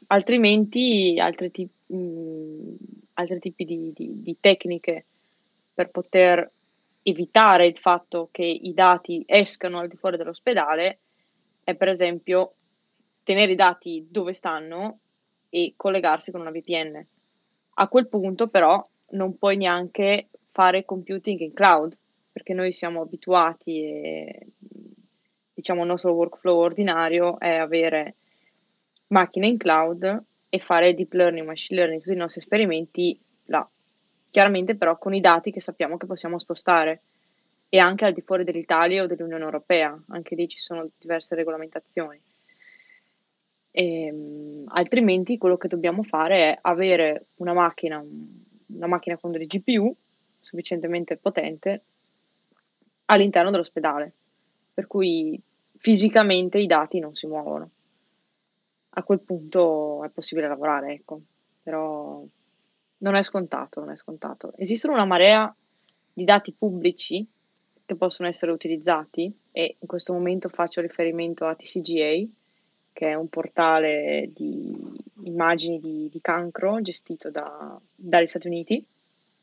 Altrimenti 0.07 1.17
altri, 1.19 1.49
ti- 1.51 1.69
mh, 1.87 2.73
altri 3.13 3.39
tipi 3.39 3.65
di, 3.65 3.91
di- 3.93 4.21
di 4.21 4.37
tecniche 4.39 5.05
per 5.73 5.89
poter 5.89 6.49
evitare 7.03 7.65
il 7.65 7.77
fatto 7.77 8.29
che 8.31 8.43
i 8.45 8.73
dati 8.73 9.23
escano 9.25 9.79
al 9.79 9.87
di 9.87 9.97
fuori 9.97 10.17
dell'ospedale 10.17 10.99
è 11.63 11.73
per 11.75 11.87
esempio 11.87 12.53
tenere 13.23 13.53
i 13.53 13.55
dati 13.55 14.05
dove 14.09 14.33
stanno 14.33 14.99
e 15.49 15.73
collegarsi 15.75 16.31
con 16.31 16.41
una 16.41 16.51
VPN. 16.51 17.05
A 17.75 17.87
quel 17.87 18.07
punto 18.07 18.47
però 18.47 18.85
non 19.11 19.37
puoi 19.37 19.57
neanche 19.57 20.29
fare 20.51 20.85
computing 20.85 21.39
in 21.39 21.53
cloud, 21.53 21.97
perché 22.31 22.53
noi 22.53 22.71
siamo 22.71 23.01
abituati 23.01 23.83
e 23.83 24.47
diciamo 25.53 25.81
il 25.81 25.87
nostro 25.87 26.13
workflow 26.13 26.57
ordinario 26.57 27.39
è 27.39 27.55
avere 27.55 28.15
macchine 29.07 29.47
in 29.47 29.57
cloud 29.57 30.23
e 30.49 30.59
fare 30.59 30.93
deep 30.93 31.13
learning, 31.13 31.45
machine 31.45 31.79
learning, 31.79 32.01
tutti 32.01 32.13
i 32.15 32.17
nostri 32.17 32.41
esperimenti 32.41 33.19
là. 33.45 33.67
Chiaramente 34.29 34.75
però 34.75 34.97
con 34.97 35.13
i 35.13 35.21
dati 35.21 35.51
che 35.51 35.59
sappiamo 35.59 35.97
che 35.97 36.05
possiamo 36.05 36.39
spostare 36.39 37.01
e 37.69 37.77
anche 37.77 38.05
al 38.05 38.13
di 38.13 38.21
fuori 38.21 38.43
dell'Italia 38.43 39.03
o 39.03 39.05
dell'Unione 39.05 39.43
Europea, 39.43 39.97
anche 40.09 40.35
lì 40.35 40.47
ci 40.47 40.57
sono 40.57 40.89
diverse 40.97 41.35
regolamentazioni. 41.35 42.19
Ehm, 43.71 44.65
altrimenti 44.67 45.37
quello 45.37 45.55
che 45.55 45.69
dobbiamo 45.69 46.03
fare 46.03 46.51
è 46.51 46.57
avere 46.61 47.27
una 47.35 47.53
macchina, 47.53 48.03
una 48.75 48.87
macchina 48.87 49.17
con 49.17 49.31
delle 49.31 49.45
GPU 49.45 49.95
sufficientemente 50.39 51.17
potente 51.17 51.83
all'interno 53.05 53.51
dell'ospedale, 53.51 54.13
per 54.73 54.87
cui 54.87 55.39
fisicamente 55.77 56.57
i 56.57 56.67
dati 56.67 56.99
non 56.99 57.13
si 57.13 57.27
muovono. 57.27 57.69
A 58.89 59.03
quel 59.03 59.21
punto 59.21 60.03
è 60.03 60.09
possibile 60.09 60.47
lavorare, 60.47 60.93
ecco, 60.93 61.21
però 61.63 62.23
non 62.97 63.15
è 63.15 63.23
scontato, 63.23 63.79
non 63.79 63.91
è 63.91 63.97
scontato. 63.97 64.53
Esistono 64.57 64.93
una 64.93 65.05
marea 65.05 65.53
di 66.13 66.23
dati 66.23 66.53
pubblici 66.53 67.25
che 67.85 67.95
possono 67.95 68.27
essere 68.29 68.51
utilizzati 68.51 69.33
e 69.51 69.75
in 69.79 69.87
questo 69.87 70.13
momento 70.13 70.49
faccio 70.49 70.81
riferimento 70.81 71.45
a 71.45 71.55
TCGA, 71.55 72.27
che 72.93 73.09
è 73.09 73.13
un 73.15 73.27
portale 73.27 74.29
di 74.33 74.75
immagini 75.23 75.79
di, 75.79 76.09
di 76.11 76.21
cancro 76.21 76.81
gestito 76.81 77.29
da- 77.29 77.79
dagli 77.95 78.27
Stati 78.27 78.47
Uniti 78.47 78.83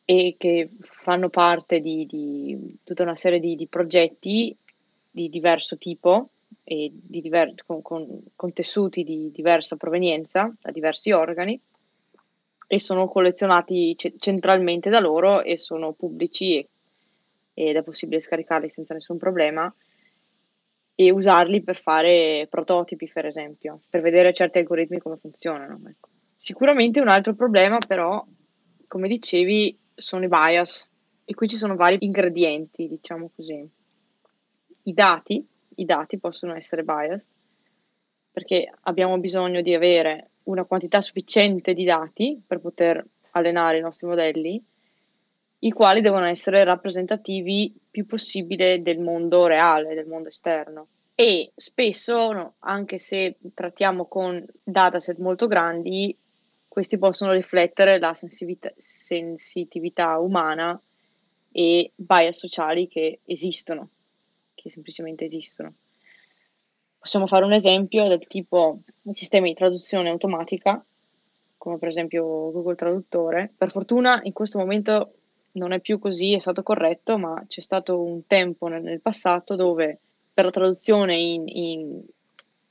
e 0.05 0.37
che 0.39 0.71
fanno 0.81 1.29
parte 1.29 1.81
di, 1.81 2.07
di 2.07 2.77
tutta 2.83 3.03
una 3.03 3.17
serie 3.17 3.41
di, 3.41 3.57
di 3.57 3.67
progetti 3.67 4.57
di 5.11 5.29
diverso 5.29 5.77
tipo 5.77 6.29
e 6.65 6.91
di 6.93 7.21
diver- 7.21 7.65
con, 7.67 7.83
con- 7.83 8.23
con 8.35 8.53
tessuti 8.53 9.05
di 9.05 9.31
diversa 9.33 9.77
provenienza 9.77 10.53
da 10.61 10.71
diversi 10.71 11.13
organi 11.13 11.61
e 12.67 12.79
sono 12.79 13.09
collezionati 13.09 13.97
ce- 13.97 14.15
centralmente 14.17 14.91
da 14.91 15.01
loro 15.01 15.43
e 15.43 15.59
sono 15.59 15.93
pubblici 15.93 16.59
e- 16.59 16.69
ed 17.55 17.77
è 17.77 17.83
possibile 17.83 18.21
scaricarli 18.21 18.71
senza 18.71 18.95
nessun 18.95 19.19
problema 19.19 19.73
e 21.01 21.13
usarli 21.13 21.63
per 21.63 21.81
fare 21.81 22.49
prototipi, 22.51 23.09
per 23.09 23.25
esempio, 23.25 23.83
per 23.89 24.01
vedere 24.01 24.35
certi 24.35 24.59
algoritmi 24.59 24.99
come 24.99 25.17
funzionano. 25.17 25.81
ecco. 25.89 26.09
Sicuramente 26.35 27.01
un 27.01 27.07
altro 27.07 27.35
problema, 27.35 27.79
però, 27.79 28.27
come 28.89 29.07
dicevi, 29.07 29.79
sono 29.95 30.25
i 30.25 30.29
bias 30.29 30.91
e 31.25 31.35
qui 31.35 31.49
ci 31.49 31.57
sono 31.57 31.77
vari 31.77 31.99
ingredienti, 32.01 32.89
diciamo 32.89 33.31
così. 33.33 33.65
I 34.83 34.93
dati, 34.93 35.47
i 35.77 35.85
dati 35.85 36.19
possono 36.19 36.57
essere 36.57 36.83
biased 36.83 37.29
perché 38.33 38.69
abbiamo 38.83 39.17
bisogno 39.19 39.61
di 39.61 39.75
avere 39.75 40.31
una 40.45 40.65
quantità 40.65 41.01
sufficiente 41.01 41.75
di 41.75 41.85
dati 41.85 42.43
per 42.45 42.59
poter 42.59 43.07
allenare 43.31 43.79
i 43.79 43.83
nostri 43.83 44.09
modelli 44.09 44.61
i 45.61 45.71
quali 45.71 46.01
devono 46.01 46.27
essere 46.27 46.63
rappresentativi 46.65 47.75
più 47.91 48.07
possibile 48.07 48.83
del 48.83 49.01
mondo 49.01 49.47
reale, 49.47 49.95
del 49.95 50.07
mondo 50.07 50.29
esterno. 50.29 50.87
E 51.15 51.51
spesso, 51.57 52.55
anche 52.61 52.99
se 52.99 53.37
trattiamo 53.53 54.07
con 54.07 54.45
dataset 54.63 55.19
molto 55.19 55.49
grandi, 55.49 56.17
questi 56.69 56.97
possono 56.97 57.33
riflettere 57.33 57.99
la 57.99 58.15
sensitività, 58.15 58.73
sensitività 58.77 60.17
umana 60.19 60.81
e 61.51 61.91
bias 61.97 62.39
sociali 62.39 62.87
che 62.87 63.19
esistono, 63.25 63.89
che 64.55 64.71
semplicemente 64.71 65.25
esistono. 65.25 65.75
Possiamo 66.99 67.27
fare 67.27 67.45
un 67.45 67.53
esempio 67.53 68.07
del 68.07 68.25
tipo 68.29 68.83
sistemi 69.11 69.49
di 69.49 69.55
traduzione 69.57 70.11
automatica, 70.11 70.85
come 71.57 71.79
per 71.79 71.89
esempio 71.89 72.25
Google 72.53 72.77
Traduttore. 72.77 73.53
Per 73.57 73.73
fortuna 73.73 74.21
in 74.23 74.33
questo 74.33 74.59
momento 74.59 75.15
non 75.59 75.73
è 75.73 75.81
più 75.81 75.99
così, 75.99 76.33
è 76.33 76.39
stato 76.39 76.63
corretto, 76.63 77.19
ma 77.19 77.45
c'è 77.47 77.61
stato 77.61 78.01
un 78.01 78.27
tempo 78.27 78.69
nel, 78.69 78.83
nel 78.83 79.01
passato 79.01 79.57
dove 79.57 79.99
per 80.33 80.47
la 80.47 80.51
traduzione 80.51 81.17
in, 81.17 81.47
in, 81.49 82.01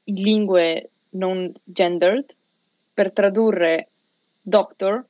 in 0.06 0.16
lingue 0.16 0.90
non 1.12 1.54
gendered, 1.64 2.36
per 2.94 3.12
tradurre 3.12 3.90
doctor 4.42 5.06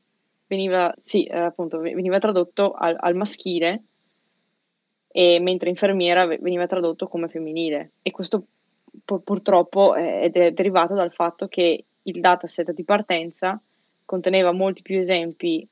veniva, 0.48 0.94
sì, 1.04 1.24
eh, 1.26 1.38
appunto, 1.38 1.80
veniva 1.80 2.20
tradotto 2.20 2.72
al, 2.72 2.96
al 3.00 3.16
maschile, 3.16 3.84
e 5.08 5.40
mentre 5.40 5.70
infermiera 5.70 6.26
veniva 6.26 6.68
tradotto 6.68 7.08
come 7.08 7.28
femminile. 7.28 7.92
E 8.02 8.12
questo 8.12 8.44
pu- 9.04 9.24
purtroppo 9.24 9.96
è, 9.96 10.30
è 10.32 10.52
derivato 10.52 10.94
dal 10.94 11.12
fatto 11.12 11.48
che 11.48 11.86
il 12.02 12.20
dataset 12.20 12.72
di 12.72 12.84
partenza 12.84 13.60
conteneva 14.06 14.52
molti 14.52 14.82
più 14.82 15.00
esempi 15.00 15.68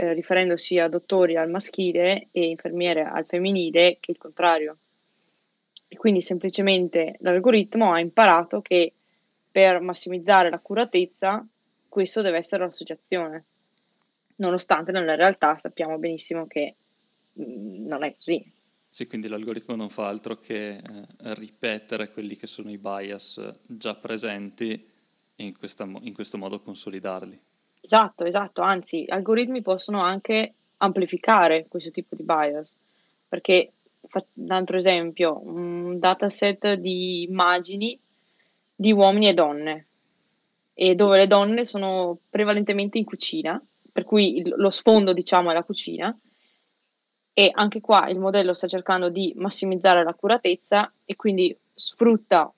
eh, 0.00 0.12
riferendosi 0.12 0.78
a 0.78 0.86
dottori 0.86 1.36
al 1.36 1.50
maschile 1.50 2.28
e 2.30 2.46
infermiere 2.46 3.02
al 3.02 3.26
femminile 3.26 3.96
che 3.98 4.12
il 4.12 4.16
contrario. 4.16 4.78
E 5.88 5.96
quindi 5.96 6.22
semplicemente 6.22 7.16
l'algoritmo 7.18 7.92
ha 7.92 7.98
imparato 7.98 8.60
che 8.60 8.92
per 9.50 9.80
massimizzare 9.80 10.50
l'accuratezza 10.50 11.44
questo 11.88 12.22
deve 12.22 12.36
essere 12.36 12.64
l'associazione, 12.64 13.44
nonostante 14.36 14.92
nella 14.92 15.16
realtà 15.16 15.56
sappiamo 15.56 15.98
benissimo 15.98 16.46
che 16.46 16.76
mm, 17.40 17.84
non 17.84 18.04
è 18.04 18.14
così. 18.14 18.52
Sì, 18.88 19.08
quindi 19.08 19.26
l'algoritmo 19.26 19.74
non 19.74 19.88
fa 19.88 20.06
altro 20.06 20.38
che 20.38 20.76
eh, 20.76 20.82
ripetere 21.34 22.12
quelli 22.12 22.36
che 22.36 22.46
sono 22.46 22.70
i 22.70 22.78
bias 22.78 23.52
già 23.66 23.96
presenti 23.96 24.74
e 25.34 25.44
in, 25.44 25.58
questa, 25.58 25.90
in 26.02 26.14
questo 26.14 26.38
modo 26.38 26.60
consolidarli. 26.60 27.46
Esatto, 27.80 28.24
esatto, 28.24 28.62
anzi, 28.62 29.04
algoritmi 29.08 29.62
possono 29.62 30.00
anche 30.00 30.54
amplificare 30.78 31.66
questo 31.68 31.90
tipo 31.90 32.14
di 32.14 32.22
bias, 32.24 32.74
perché 33.28 33.72
un 34.34 34.50
altro 34.50 34.76
esempio, 34.76 35.40
un 35.44 35.98
dataset 35.98 36.74
di 36.74 37.22
immagini 37.22 37.98
di 38.74 38.92
uomini 38.92 39.28
e 39.28 39.34
donne, 39.34 39.86
e 40.74 40.94
dove 40.94 41.18
le 41.18 41.26
donne 41.26 41.64
sono 41.64 42.18
prevalentemente 42.28 42.98
in 42.98 43.04
cucina, 43.04 43.60
per 43.92 44.04
cui 44.04 44.38
il, 44.38 44.54
lo 44.56 44.70
sfondo 44.70 45.12
diciamo 45.12 45.50
è 45.50 45.54
la 45.54 45.64
cucina, 45.64 46.16
e 47.32 47.50
anche 47.52 47.80
qua 47.80 48.08
il 48.08 48.18
modello 48.18 48.54
sta 48.54 48.66
cercando 48.66 49.08
di 49.10 49.32
massimizzare 49.36 50.02
l'accuratezza 50.02 50.92
e 51.04 51.14
quindi 51.14 51.56
sfrutta 51.72 52.52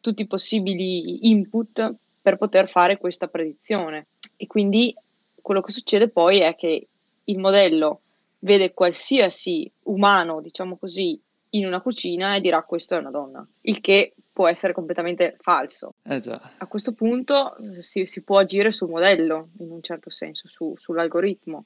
tutti 0.00 0.22
i 0.22 0.26
possibili 0.26 1.30
input 1.30 1.94
per 2.20 2.36
poter 2.36 2.68
fare 2.68 2.98
questa 2.98 3.28
predizione. 3.28 4.08
E 4.36 4.46
quindi 4.46 4.94
quello 5.40 5.60
che 5.60 5.72
succede 5.72 6.08
poi 6.08 6.40
è 6.40 6.54
che 6.54 6.86
il 7.24 7.38
modello 7.38 8.00
vede 8.40 8.72
qualsiasi 8.72 9.70
umano, 9.84 10.40
diciamo 10.40 10.76
così, 10.76 11.20
in 11.50 11.66
una 11.66 11.80
cucina 11.80 12.36
e 12.36 12.40
dirà 12.40 12.62
questa 12.62 12.96
è 12.96 13.00
una 13.00 13.10
donna, 13.10 13.46
il 13.62 13.80
che 13.80 14.14
può 14.32 14.46
essere 14.46 14.72
completamente 14.72 15.36
falso. 15.40 15.94
Eh 16.02 16.20
A 16.58 16.66
questo 16.66 16.92
punto 16.92 17.56
eh, 17.56 17.82
si, 17.82 18.06
si, 18.06 18.22
può 18.22 18.38
agire 18.38 18.70
sul 18.70 18.88
modello, 18.88 19.48
in 19.58 19.70
un 19.70 19.82
certo 19.82 20.10
senso, 20.10 20.46
su, 20.46 20.74
sull'algoritmo, 20.76 21.64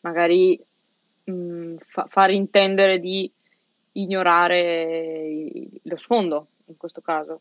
magari 0.00 0.60
mh, 1.24 1.32
mm, 1.32 1.76
fa, 1.78 2.06
far 2.08 2.30
intendere 2.30 2.98
di 2.98 3.30
ignorare 3.92 5.30
lo 5.82 5.96
sfondo, 5.96 6.48
in 6.66 6.76
questo 6.76 7.00
caso, 7.00 7.40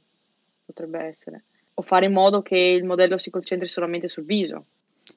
potrebbe 0.65 0.99
essere 0.99 1.43
o 1.79 1.81
fare 1.81 2.07
in 2.07 2.13
modo 2.13 2.41
che 2.41 2.57
il 2.57 2.83
modello 2.83 3.17
si 3.17 3.29
concentri 3.29 3.67
solamente 3.67 4.09
sul 4.09 4.25
viso. 4.25 4.65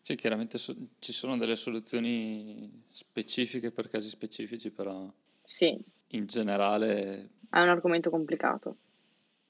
Sì, 0.01 0.15
chiaramente 0.15 0.59
so- 0.59 0.77
ci 1.01 1.13
sono 1.13 1.37
delle 1.37 1.57
soluzioni 1.57 2.85
specifiche 2.89 3.73
per 3.73 3.89
casi 3.89 4.09
specifici, 4.09 4.71
però 4.71 5.13
sì. 5.43 5.77
in 6.09 6.27
generale... 6.27 7.31
È 7.51 7.61
un 7.61 7.69
argomento 7.69 8.11
complicato. 8.11 8.77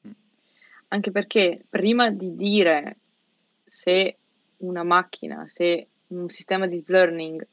Mm. 0.09 0.13
Anche 0.89 1.11
perché 1.11 1.65
prima 1.69 2.11
di 2.11 2.35
dire 2.35 2.97
se 3.63 4.17
una 4.59 4.83
macchina, 4.83 5.45
se 5.49 5.89
un 6.09 6.31
sistema 6.31 6.67
di 6.67 6.77
deep 6.77 6.89
learning 6.89 7.47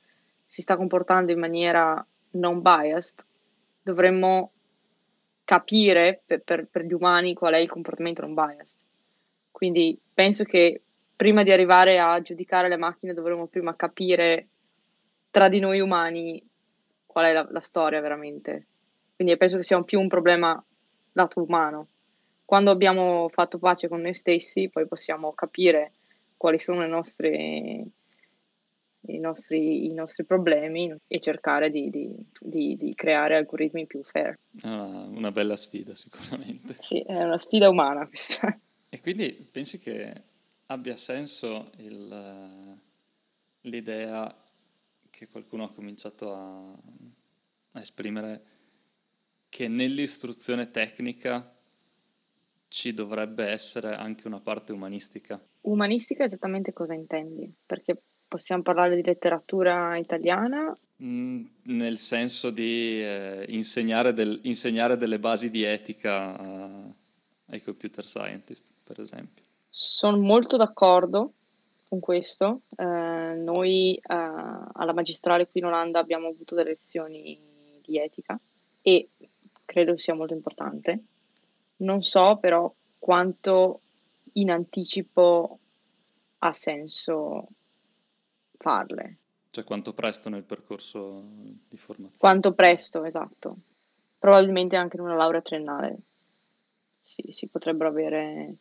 si 0.48 0.62
sta 0.62 0.78
comportando 0.78 1.34
in 1.34 1.40
maniera 1.40 2.04
non 2.32 2.62
biased, 2.62 3.26
dovremmo 3.82 4.52
capire 5.44 6.22
per, 6.26 6.44
per, 6.44 6.68
per 6.68 6.86
gli 6.86 6.94
umani 6.94 7.34
qual 7.34 7.54
è 7.56 7.58
il 7.58 7.70
comportamento 7.70 8.22
non 8.22 8.34
biased. 8.34 8.88
Quindi 9.60 10.00
penso 10.14 10.46
che 10.46 10.82
prima 11.18 11.44
di 11.44 11.52
arrivare 11.52 12.00
a 12.00 12.22
giudicare 12.22 12.70
le 12.70 12.78
macchine 12.78 13.14
dovremmo 13.14 13.48
prima 13.48 13.76
capire 13.76 14.48
tra 15.30 15.50
di 15.50 15.60
noi 15.60 15.82
umani 15.82 16.42
qual 17.06 17.26
è 17.26 17.34
la, 17.34 17.46
la 17.52 17.60
storia 17.60 18.00
veramente. 18.00 18.68
Quindi 19.18 19.36
penso 19.36 19.58
che 19.58 19.64
sia 19.64 19.84
più 19.84 20.00
un 20.00 20.08
problema 20.08 20.64
lato 21.12 21.44
umano. 21.44 21.88
Quando 22.46 22.72
abbiamo 22.72 23.28
fatto 23.28 23.60
pace 23.60 23.90
con 23.90 24.00
noi 24.00 24.16
stessi, 24.16 24.70
poi 24.70 24.88
possiamo 24.88 25.34
capire 25.34 25.92
quali 26.38 26.58
sono 26.58 26.88
nostre, 26.88 27.86
i, 29.08 29.20
nostri, 29.20 29.88
i 29.88 29.94
nostri 29.94 30.24
problemi 30.24 30.96
e 31.06 31.20
cercare 31.20 31.70
di, 31.70 31.90
di, 31.90 32.16
di, 32.40 32.78
di 32.78 32.94
creare 32.96 33.36
algoritmi 33.36 33.86
più 33.86 34.02
fair. 34.04 34.40
Una, 34.64 34.86
una 34.86 35.32
bella 35.32 35.58
sfida 35.58 35.96
sicuramente. 35.96 36.78
Sì, 36.80 37.02
è 37.02 37.22
una 37.24 37.38
sfida 37.38 37.68
umana 37.68 38.08
questa. 38.08 38.58
E 38.90 39.00
quindi 39.02 39.32
pensi 39.52 39.78
che 39.78 40.24
abbia 40.68 40.96
senso 40.96 41.72
il, 41.78 42.80
l'idea 43.62 44.36
che 45.10 45.28
qualcuno 45.28 45.66
ha 45.66 45.74
cominciato 45.74 46.34
a, 46.34 46.72
a 47.74 47.80
esprimere 47.80 48.44
che 49.50 49.68
nell'istruzione 49.68 50.72
tecnica 50.72 51.56
ci 52.68 52.94
dovrebbe 52.94 53.48
essere 53.48 53.96
anche 53.96 54.28
una 54.28 54.40
parte 54.40 54.72
umanistica. 54.72 55.44
Umanistica 55.62 56.24
esattamente 56.24 56.72
cosa 56.72 56.94
intendi? 56.94 57.52
Perché 57.66 58.02
possiamo 58.28 58.62
parlare 58.62 58.96
di 58.96 59.04
letteratura 59.04 59.98
italiana? 59.98 60.76
Mm, 61.04 61.46
nel 61.64 61.98
senso 61.98 62.52
di 62.52 63.02
eh, 63.02 63.46
insegnare, 63.50 64.14
del, 64.14 64.40
insegnare, 64.44 64.98
delle 64.98 65.20
basi 65.20 65.50
di 65.50 65.64
etica 65.64 66.38
a, 66.38 66.94
ai 67.50 67.62
computer 67.62 68.06
scientist, 68.06 68.72
per 68.84 69.00
esempio. 69.00 69.44
Sono 69.70 70.18
molto 70.18 70.58
d'accordo 70.58 71.34
con 71.88 72.00
questo. 72.00 72.62
Eh, 72.76 72.84
noi 72.84 73.96
eh, 73.96 74.02
alla 74.08 74.94
magistrale 74.94 75.48
qui 75.48 75.60
in 75.60 75.68
Olanda 75.68 76.00
abbiamo 76.00 76.28
avuto 76.28 76.56
delle 76.56 76.72
lezioni 76.72 77.40
di 77.82 77.98
etica 77.98 78.40
e 78.82 79.10
credo 79.66 79.98
sia 79.98 80.14
molto 80.14 80.34
importante. 80.34 81.04
Non 81.78 82.02
so 82.02 82.38
però 82.38 82.72
quanto 82.98 83.82
in 84.34 84.52
anticipo 84.52 85.60
ha 86.40 86.54
senso 86.54 87.48
farle. 88.58 89.18
Cioè 89.50 89.64
quanto 89.64 89.94
presto 89.94 90.30
nel 90.30 90.44
percorso 90.44 91.24
di 91.68 91.78
formazione? 91.78 92.20
Quanto 92.20 92.54
presto, 92.54 93.04
esatto. 93.04 93.58
Probabilmente 94.18 94.76
anche 94.76 94.98
in 94.98 95.04
una 95.04 95.16
laurea 95.16 95.42
triennale 95.42 95.98
si, 97.10 97.24
si 97.32 97.48
potrebbero 97.48 97.90
avere 97.90 98.56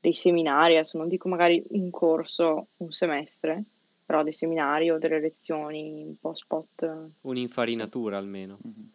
dei 0.00 0.14
seminari, 0.14 0.76
adesso 0.76 0.96
non 0.96 1.08
dico 1.08 1.28
magari 1.28 1.62
un 1.68 1.90
corso, 1.90 2.68
un 2.78 2.90
semestre, 2.90 3.62
però 4.06 4.22
dei 4.22 4.32
seminari 4.32 4.90
o 4.90 4.96
delle 4.96 5.20
lezioni 5.20 6.02
un 6.06 6.16
po' 6.18 6.34
spot. 6.34 7.10
Un'infarinatura 7.20 8.16
almeno. 8.16 8.58
Mm-hmm. 8.66 8.88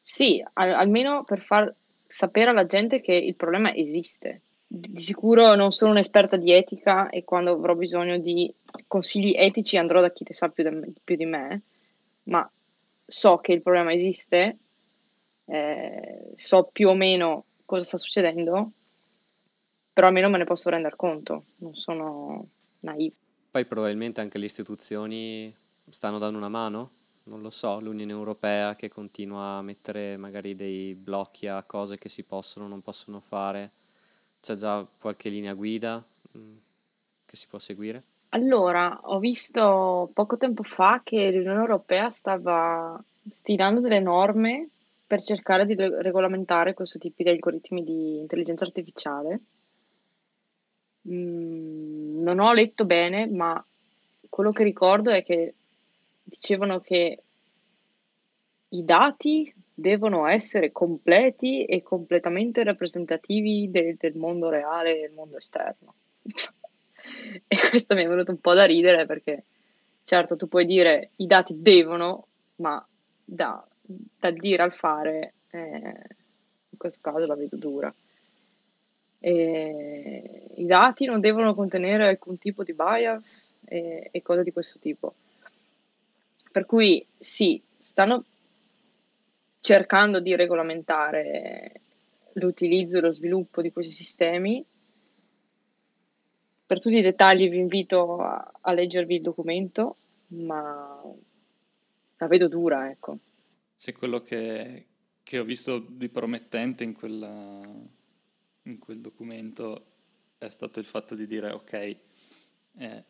Sì, 0.00 0.44
al- 0.52 0.74
almeno 0.74 1.24
per 1.24 1.40
far 1.40 1.74
sapere 2.06 2.50
alla 2.50 2.66
gente 2.66 3.00
che 3.00 3.14
il 3.14 3.34
problema 3.34 3.74
esiste. 3.74 4.42
Di 4.66 5.00
sicuro 5.00 5.54
non 5.56 5.72
sono 5.72 5.90
un'esperta 5.90 6.36
di 6.36 6.52
etica 6.52 7.10
e 7.10 7.24
quando 7.24 7.52
avrò 7.52 7.74
bisogno 7.74 8.18
di 8.18 8.52
consigli 8.86 9.34
etici 9.36 9.76
andrò 9.76 10.00
da 10.00 10.12
chi 10.12 10.24
ne 10.28 10.34
sa 10.34 10.48
più, 10.50 10.62
de- 10.62 10.92
più 11.02 11.16
di 11.16 11.24
me, 11.24 11.62
ma 12.24 12.48
so 13.04 13.38
che 13.38 13.52
il 13.52 13.62
problema 13.62 13.92
esiste 13.92 14.58
eh, 15.52 16.32
so 16.38 16.70
più 16.72 16.88
o 16.88 16.94
meno 16.94 17.44
cosa 17.66 17.84
sta 17.84 17.98
succedendo, 17.98 18.70
però 19.92 20.06
almeno 20.06 20.30
me 20.30 20.38
ne 20.38 20.44
posso 20.44 20.70
rendere 20.70 20.96
conto, 20.96 21.44
non 21.56 21.74
sono 21.74 22.48
naive. 22.80 23.14
Poi 23.50 23.66
probabilmente 23.66 24.22
anche 24.22 24.38
le 24.38 24.46
istituzioni 24.46 25.54
stanno 25.90 26.16
dando 26.16 26.38
una 26.38 26.48
mano? 26.48 26.90
Non 27.24 27.42
lo 27.42 27.50
so, 27.50 27.80
l'Unione 27.80 28.12
Europea 28.12 28.74
che 28.74 28.88
continua 28.88 29.58
a 29.58 29.62
mettere 29.62 30.16
magari 30.16 30.54
dei 30.54 30.94
blocchi 30.94 31.46
a 31.46 31.62
cose 31.64 31.98
che 31.98 32.08
si 32.08 32.22
possono 32.22 32.64
o 32.64 32.68
non 32.68 32.80
possono 32.80 33.20
fare. 33.20 33.72
C'è 34.40 34.54
già 34.54 34.84
qualche 34.98 35.28
linea 35.28 35.52
guida 35.52 36.02
mm, 36.36 36.56
che 37.26 37.36
si 37.36 37.46
può 37.46 37.58
seguire? 37.58 38.02
Allora, 38.30 39.00
ho 39.02 39.18
visto 39.18 40.10
poco 40.14 40.38
tempo 40.38 40.62
fa 40.62 41.02
che 41.04 41.30
l'Unione 41.30 41.60
Europea 41.60 42.08
stava 42.08 42.98
stilando 43.30 43.80
delle 43.80 44.00
norme 44.00 44.68
per 45.12 45.20
cercare 45.20 45.66
di 45.66 45.74
regolamentare 45.74 46.72
questo 46.72 46.98
tipo 46.98 47.22
di 47.22 47.28
algoritmi 47.28 47.84
di 47.84 48.18
intelligenza 48.18 48.64
artificiale. 48.64 49.40
Mm, 51.06 52.22
non 52.22 52.38
ho 52.38 52.54
letto 52.54 52.86
bene, 52.86 53.26
ma 53.26 53.62
quello 54.30 54.52
che 54.52 54.64
ricordo 54.64 55.10
è 55.10 55.22
che 55.22 55.52
dicevano 56.22 56.80
che 56.80 57.22
i 58.70 58.84
dati 58.86 59.54
devono 59.74 60.26
essere 60.26 60.72
completi 60.72 61.66
e 61.66 61.82
completamente 61.82 62.64
rappresentativi 62.64 63.70
de- 63.70 63.96
del 63.98 64.16
mondo 64.16 64.48
reale 64.48 64.96
e 64.96 65.00
del 65.02 65.12
mondo 65.12 65.36
esterno. 65.36 65.92
e 67.48 67.56
questo 67.68 67.94
mi 67.94 68.04
è 68.04 68.08
venuto 68.08 68.30
un 68.30 68.40
po' 68.40 68.54
da 68.54 68.64
ridere 68.64 69.04
perché 69.04 69.44
certo 70.04 70.36
tu 70.36 70.48
puoi 70.48 70.64
dire 70.64 71.10
i 71.16 71.26
dati 71.26 71.60
devono, 71.60 72.28
ma 72.56 72.82
da, 73.22 73.62
dal 74.18 74.34
dire 74.34 74.62
al 74.62 74.72
fare 74.72 75.34
eh, 75.50 75.58
in 76.68 76.78
questo 76.78 77.00
caso 77.02 77.26
la 77.26 77.34
vedo 77.34 77.56
dura. 77.56 77.94
E 79.18 80.50
I 80.56 80.66
dati 80.66 81.04
non 81.04 81.20
devono 81.20 81.54
contenere 81.54 82.08
alcun 82.08 82.38
tipo 82.38 82.64
di 82.64 82.74
bias 82.74 83.56
e, 83.64 84.08
e 84.10 84.22
cose 84.22 84.42
di 84.42 84.52
questo 84.52 84.78
tipo. 84.78 85.14
Per 86.50 86.66
cui 86.66 87.06
sì, 87.16 87.62
stanno 87.78 88.24
cercando 89.60 90.20
di 90.20 90.34
regolamentare 90.34 91.80
l'utilizzo 92.32 92.98
e 92.98 93.00
lo 93.00 93.12
sviluppo 93.12 93.62
di 93.62 93.72
questi 93.72 93.92
sistemi. 93.92 94.64
Per 96.66 96.80
tutti 96.80 96.96
i 96.96 97.02
dettagli 97.02 97.48
vi 97.48 97.58
invito 97.58 98.18
a, 98.18 98.52
a 98.60 98.72
leggervi 98.72 99.16
il 99.16 99.22
documento, 99.22 99.96
ma 100.28 101.00
la 102.16 102.26
vedo 102.26 102.48
dura, 102.48 102.90
ecco. 102.90 103.18
Sì, 103.82 103.90
quello 103.90 104.20
che, 104.20 104.86
che 105.24 105.40
ho 105.40 105.44
visto 105.44 105.80
di 105.80 106.08
promettente 106.08 106.84
in, 106.84 106.92
quella, 106.92 107.60
in, 108.62 108.78
quel 108.78 109.00
documento 109.00 109.86
è 110.38 110.48
stato 110.48 110.78
il 110.78 110.84
fatto 110.84 111.16
di 111.16 111.26
dire, 111.26 111.50
ok, 111.50 111.96
eh, 112.76 113.04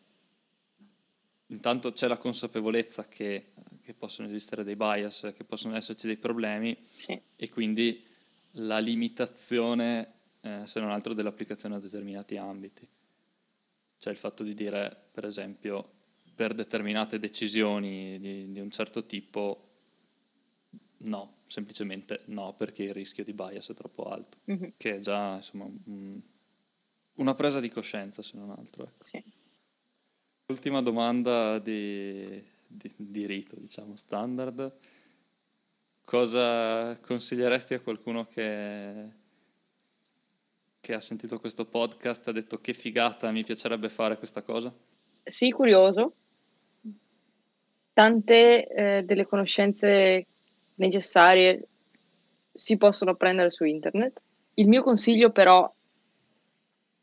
intanto 1.45 1.91
c'è 1.91 2.07
la 2.07 2.17
consapevolezza 2.17 3.07
che, 3.07 3.51
che, 3.83 3.93
possono 3.93 4.29
esistere 4.29 4.63
dei 4.63 4.75
bias, 4.75 5.31
che 5.37 5.43
possono 5.43 5.75
esserci 5.75 6.07
dei 6.07 6.17
problemi 6.17 6.75
sì. 6.81 7.21
e 7.35 7.49
quindi 7.49 8.03
la 8.53 8.79
limitazione, 8.79 10.13
eh, 10.41 10.65
se 10.65 10.79
non 10.79 10.89
altro, 10.89 11.13
dell'applicazione 11.13 11.75
a 11.75 11.79
determinati 11.79 12.35
ambiti. 12.35 12.89
Cioè 13.99 14.11
il 14.11 14.17
fatto 14.17 14.41
di 14.41 14.55
dire, 14.55 15.09
per 15.11 15.25
esempio, 15.25 15.87
per 16.33 16.55
determinate 16.55 17.19
decisioni 17.19 18.19
di, 18.19 18.51
di 18.51 18.59
un 18.59 18.71
certo 18.71 19.05
tipo, 19.05 19.67
no, 21.03 21.37
semplicemente 21.45 22.21
no, 22.25 22.53
perché 22.53 22.83
il 22.83 22.93
rischio 22.93 23.23
di 23.23 23.33
bias 23.33 23.69
è 23.69 23.73
troppo 23.73 24.05
alto, 24.05 24.37
mm-hmm. 24.51 24.69
che 24.77 24.95
è 24.95 24.99
già 24.99 25.35
insomma 25.35 25.65
un, 25.65 26.21
una 27.15 27.33
presa 27.33 27.59
di 27.59 27.69
coscienza, 27.69 28.21
se 28.21 28.37
non 28.37 28.49
altro. 28.51 28.83
Ecco. 28.83 29.03
Sì. 29.03 29.23
Ultima 30.47 30.81
domanda 30.81 31.59
di, 31.59 32.43
di, 32.67 32.91
di 32.95 33.25
rito, 33.25 33.55
diciamo, 33.57 33.95
standard. 33.95 34.75
Cosa 36.03 36.97
consiglieresti 36.99 37.75
a 37.75 37.79
qualcuno 37.79 38.25
che, 38.25 39.11
che 40.81 40.93
ha 40.93 40.99
sentito 40.99 41.39
questo 41.39 41.65
podcast 41.65 42.27
e 42.27 42.29
ha 42.31 42.33
detto 42.33 42.59
che 42.59 42.73
figata, 42.73 43.31
mi 43.31 43.43
piacerebbe 43.43 43.87
fare 43.89 44.17
questa 44.17 44.41
cosa? 44.41 44.73
Sì, 45.23 45.49
curioso. 45.51 46.13
Tante 47.93 48.67
eh, 48.67 49.03
delle 49.03 49.25
conoscenze 49.25 50.27
necessarie 50.75 51.67
si 52.51 52.77
possono 52.77 53.15
prendere 53.15 53.49
su 53.49 53.63
internet. 53.63 54.21
Il 54.55 54.67
mio 54.67 54.83
consiglio 54.83 55.31
però 55.31 55.71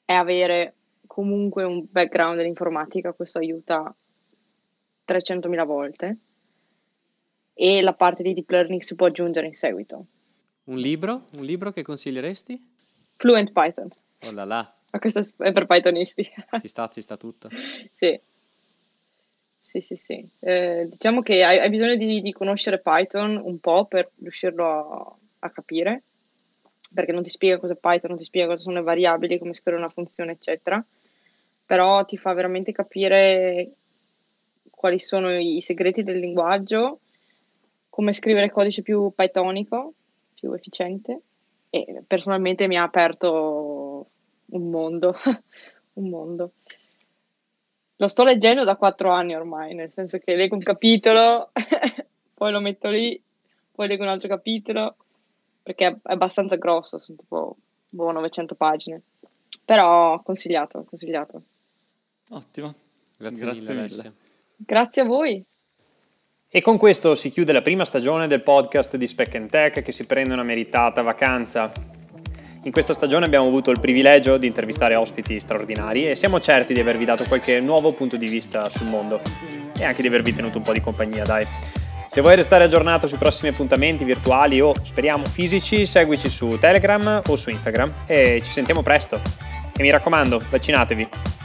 è 0.05 0.13
avere 0.13 0.75
comunque 1.07 1.65
un 1.65 1.87
background 1.91 2.37
dell'informatica, 2.37 3.13
questo 3.13 3.39
aiuta 3.39 3.95
300.000 5.07 5.65
volte 5.67 6.19
e 7.53 7.83
la 7.83 7.95
parte 7.95 8.23
di 8.23 8.33
deep 8.33 8.49
learning 8.49 8.81
si 8.81 8.95
può 8.95 9.07
aggiungere 9.07 9.47
in 9.47 9.55
seguito. 9.55 10.07
Un 10.65 10.79
libro? 10.79 11.27
Un 11.37 11.45
libro 11.45 11.73
che 11.73 11.83
consiglieresti? 11.83 12.69
Fluent 13.17 13.53
Python. 13.53 13.89
Oh 14.23 14.31
là 14.31 14.45
là. 14.45 14.75
Ma 14.93 14.99
questo 14.99 15.21
è 15.39 15.53
per 15.53 15.67
Pythonisti. 15.67 16.29
Ci 16.59 16.69
sta, 16.69 16.89
ci 16.89 17.01
sta 17.01 17.17
tutto. 17.17 17.49
sì. 17.93 18.19
Sì, 19.63 19.81
sì, 19.81 19.95
sì. 19.95 20.27
Eh, 20.39 20.87
diciamo 20.89 21.21
che 21.21 21.45
hai, 21.45 21.59
hai 21.59 21.69
bisogno 21.69 21.95
di, 21.95 22.23
di, 22.23 22.33
conoscere 22.33 22.81
Python 22.81 23.37
un 23.37 23.59
po' 23.59 23.85
per 23.85 24.11
riuscirlo 24.23 24.65
a, 24.65 25.17
a, 25.41 25.51
capire, 25.51 26.05
perché 26.95 27.13
non 27.13 27.23
ti 27.23 27.29
spiega 27.29 27.59
cosa 27.59 27.75
è 27.75 27.77
Python, 27.77 28.09
non 28.09 28.17
ti 28.17 28.25
spiega 28.25 28.49
cosa 28.49 28.63
sono 28.63 28.77
le 28.77 28.83
variabili, 28.83 29.39
come 29.39 29.53
scrivere 29.53 29.83
una 29.83 29.93
funzione, 29.93 30.33
eccetera. 30.33 30.83
Però 31.67 32.03
ti 32.07 32.17
fa 32.17 32.33
veramente 32.33 32.73
capire 32.73 33.73
quali 34.71 34.99
sono 34.99 35.31
i, 35.39 35.61
segreti 35.61 36.03
del 36.03 36.21
linguaggio, 36.21 37.01
come 37.91 38.15
scrivere 38.15 38.51
codice 38.51 38.81
più 38.81 39.13
pythonico, 39.15 39.93
più 40.37 40.55
efficiente. 40.55 41.21
E 41.69 42.03
personalmente 42.07 42.67
mi 42.67 42.79
ha 42.79 42.83
aperto 42.83 44.07
un 44.47 44.71
mondo, 44.71 45.15
un 46.01 46.09
mondo. 46.09 46.53
Lo 48.01 48.09
sto 48.09 48.25
leggendo 48.25 48.65
da 48.65 48.77
quattro 48.77 49.11
anni 49.11 49.35
ormai, 49.35 49.75
nel 49.75 49.91
senso 49.91 50.17
che 50.19 50.35
leggo 50.35 50.55
un 50.55 50.63
capitolo, 50.63 51.51
poi 52.33 52.51
lo 52.51 52.61
metto 52.61 52.89
lì, 52.89 53.21
poi 53.73 53.89
leggo 53.89 54.05
un 54.05 54.09
altro 54.09 54.27
capitolo, 54.27 54.97
perché 55.63 55.87
è 55.87 55.97
abbastanza 56.05 56.57
grosso, 56.57 56.97
sono 56.97 57.19
tipo 57.19 57.57
boh, 57.91 58.11
900 58.11 58.55
pagine. 58.55 59.03
Però 59.63 60.19
consigliato, 60.23 60.83
consigliato. 60.89 61.43
Ottimo. 62.31 62.75
Grazie, 63.19 63.45
Grazie 63.45 63.75
mille. 63.75 63.83
mille. 63.83 64.13
Grazie 64.57 65.03
a 65.03 65.05
voi. 65.05 65.45
E 66.49 66.61
con 66.63 66.79
questo 66.79 67.15
si 67.15 67.29
chiude 67.29 67.53
la 67.53 67.61
prima 67.61 67.85
stagione 67.85 68.27
del 68.27 68.43
podcast 68.43 68.97
di 68.97 69.07
Spec 69.07 69.47
Tech 69.47 69.83
che 69.83 69.93
si 69.93 70.07
prende 70.07 70.33
una 70.33 70.43
meritata 70.43 71.03
vacanza. 71.03 71.71
In 72.65 72.73
questa 72.73 72.93
stagione 72.93 73.25
abbiamo 73.25 73.47
avuto 73.47 73.71
il 73.71 73.81
privilegio 73.81 74.37
di 74.37 74.47
intervistare 74.47 74.95
ospiti 74.95 75.41
straordinari 75.41 76.11
e 76.11 76.15
siamo 76.15 76.41
certi 76.41 76.75
di 76.75 76.81
avervi 76.81 77.07
dato 77.07 77.25
qualche 77.25 77.59
nuovo 77.59 77.93
punto 77.93 78.19
di 78.19 78.27
vista 78.27 78.69
sul 78.69 78.87
mondo 78.87 79.19
e 79.79 79.83
anche 79.83 80.03
di 80.03 80.09
avervi 80.09 80.35
tenuto 80.35 80.59
un 80.59 80.65
po' 80.65 80.75
di 80.75 80.81
compagnia, 80.83 81.25
dai. 81.25 81.47
Se 82.07 82.21
vuoi 82.21 82.37
restare 82.37 82.65
aggiornato 82.65 83.07
sui 83.07 83.17
prossimi 83.17 83.49
appuntamenti 83.49 84.05
virtuali 84.05 84.61
o 84.61 84.75
speriamo 84.83 85.25
fisici, 85.25 85.87
seguici 85.87 86.29
su 86.29 86.59
Telegram 86.61 87.23
o 87.27 87.37
su 87.37 87.49
Instagram 87.49 87.95
e 88.05 88.43
ci 88.45 88.51
sentiamo 88.51 88.83
presto. 88.83 89.19
E 89.75 89.83
mi 89.83 89.89
raccomando, 89.89 90.43
vaccinatevi. 90.51 91.40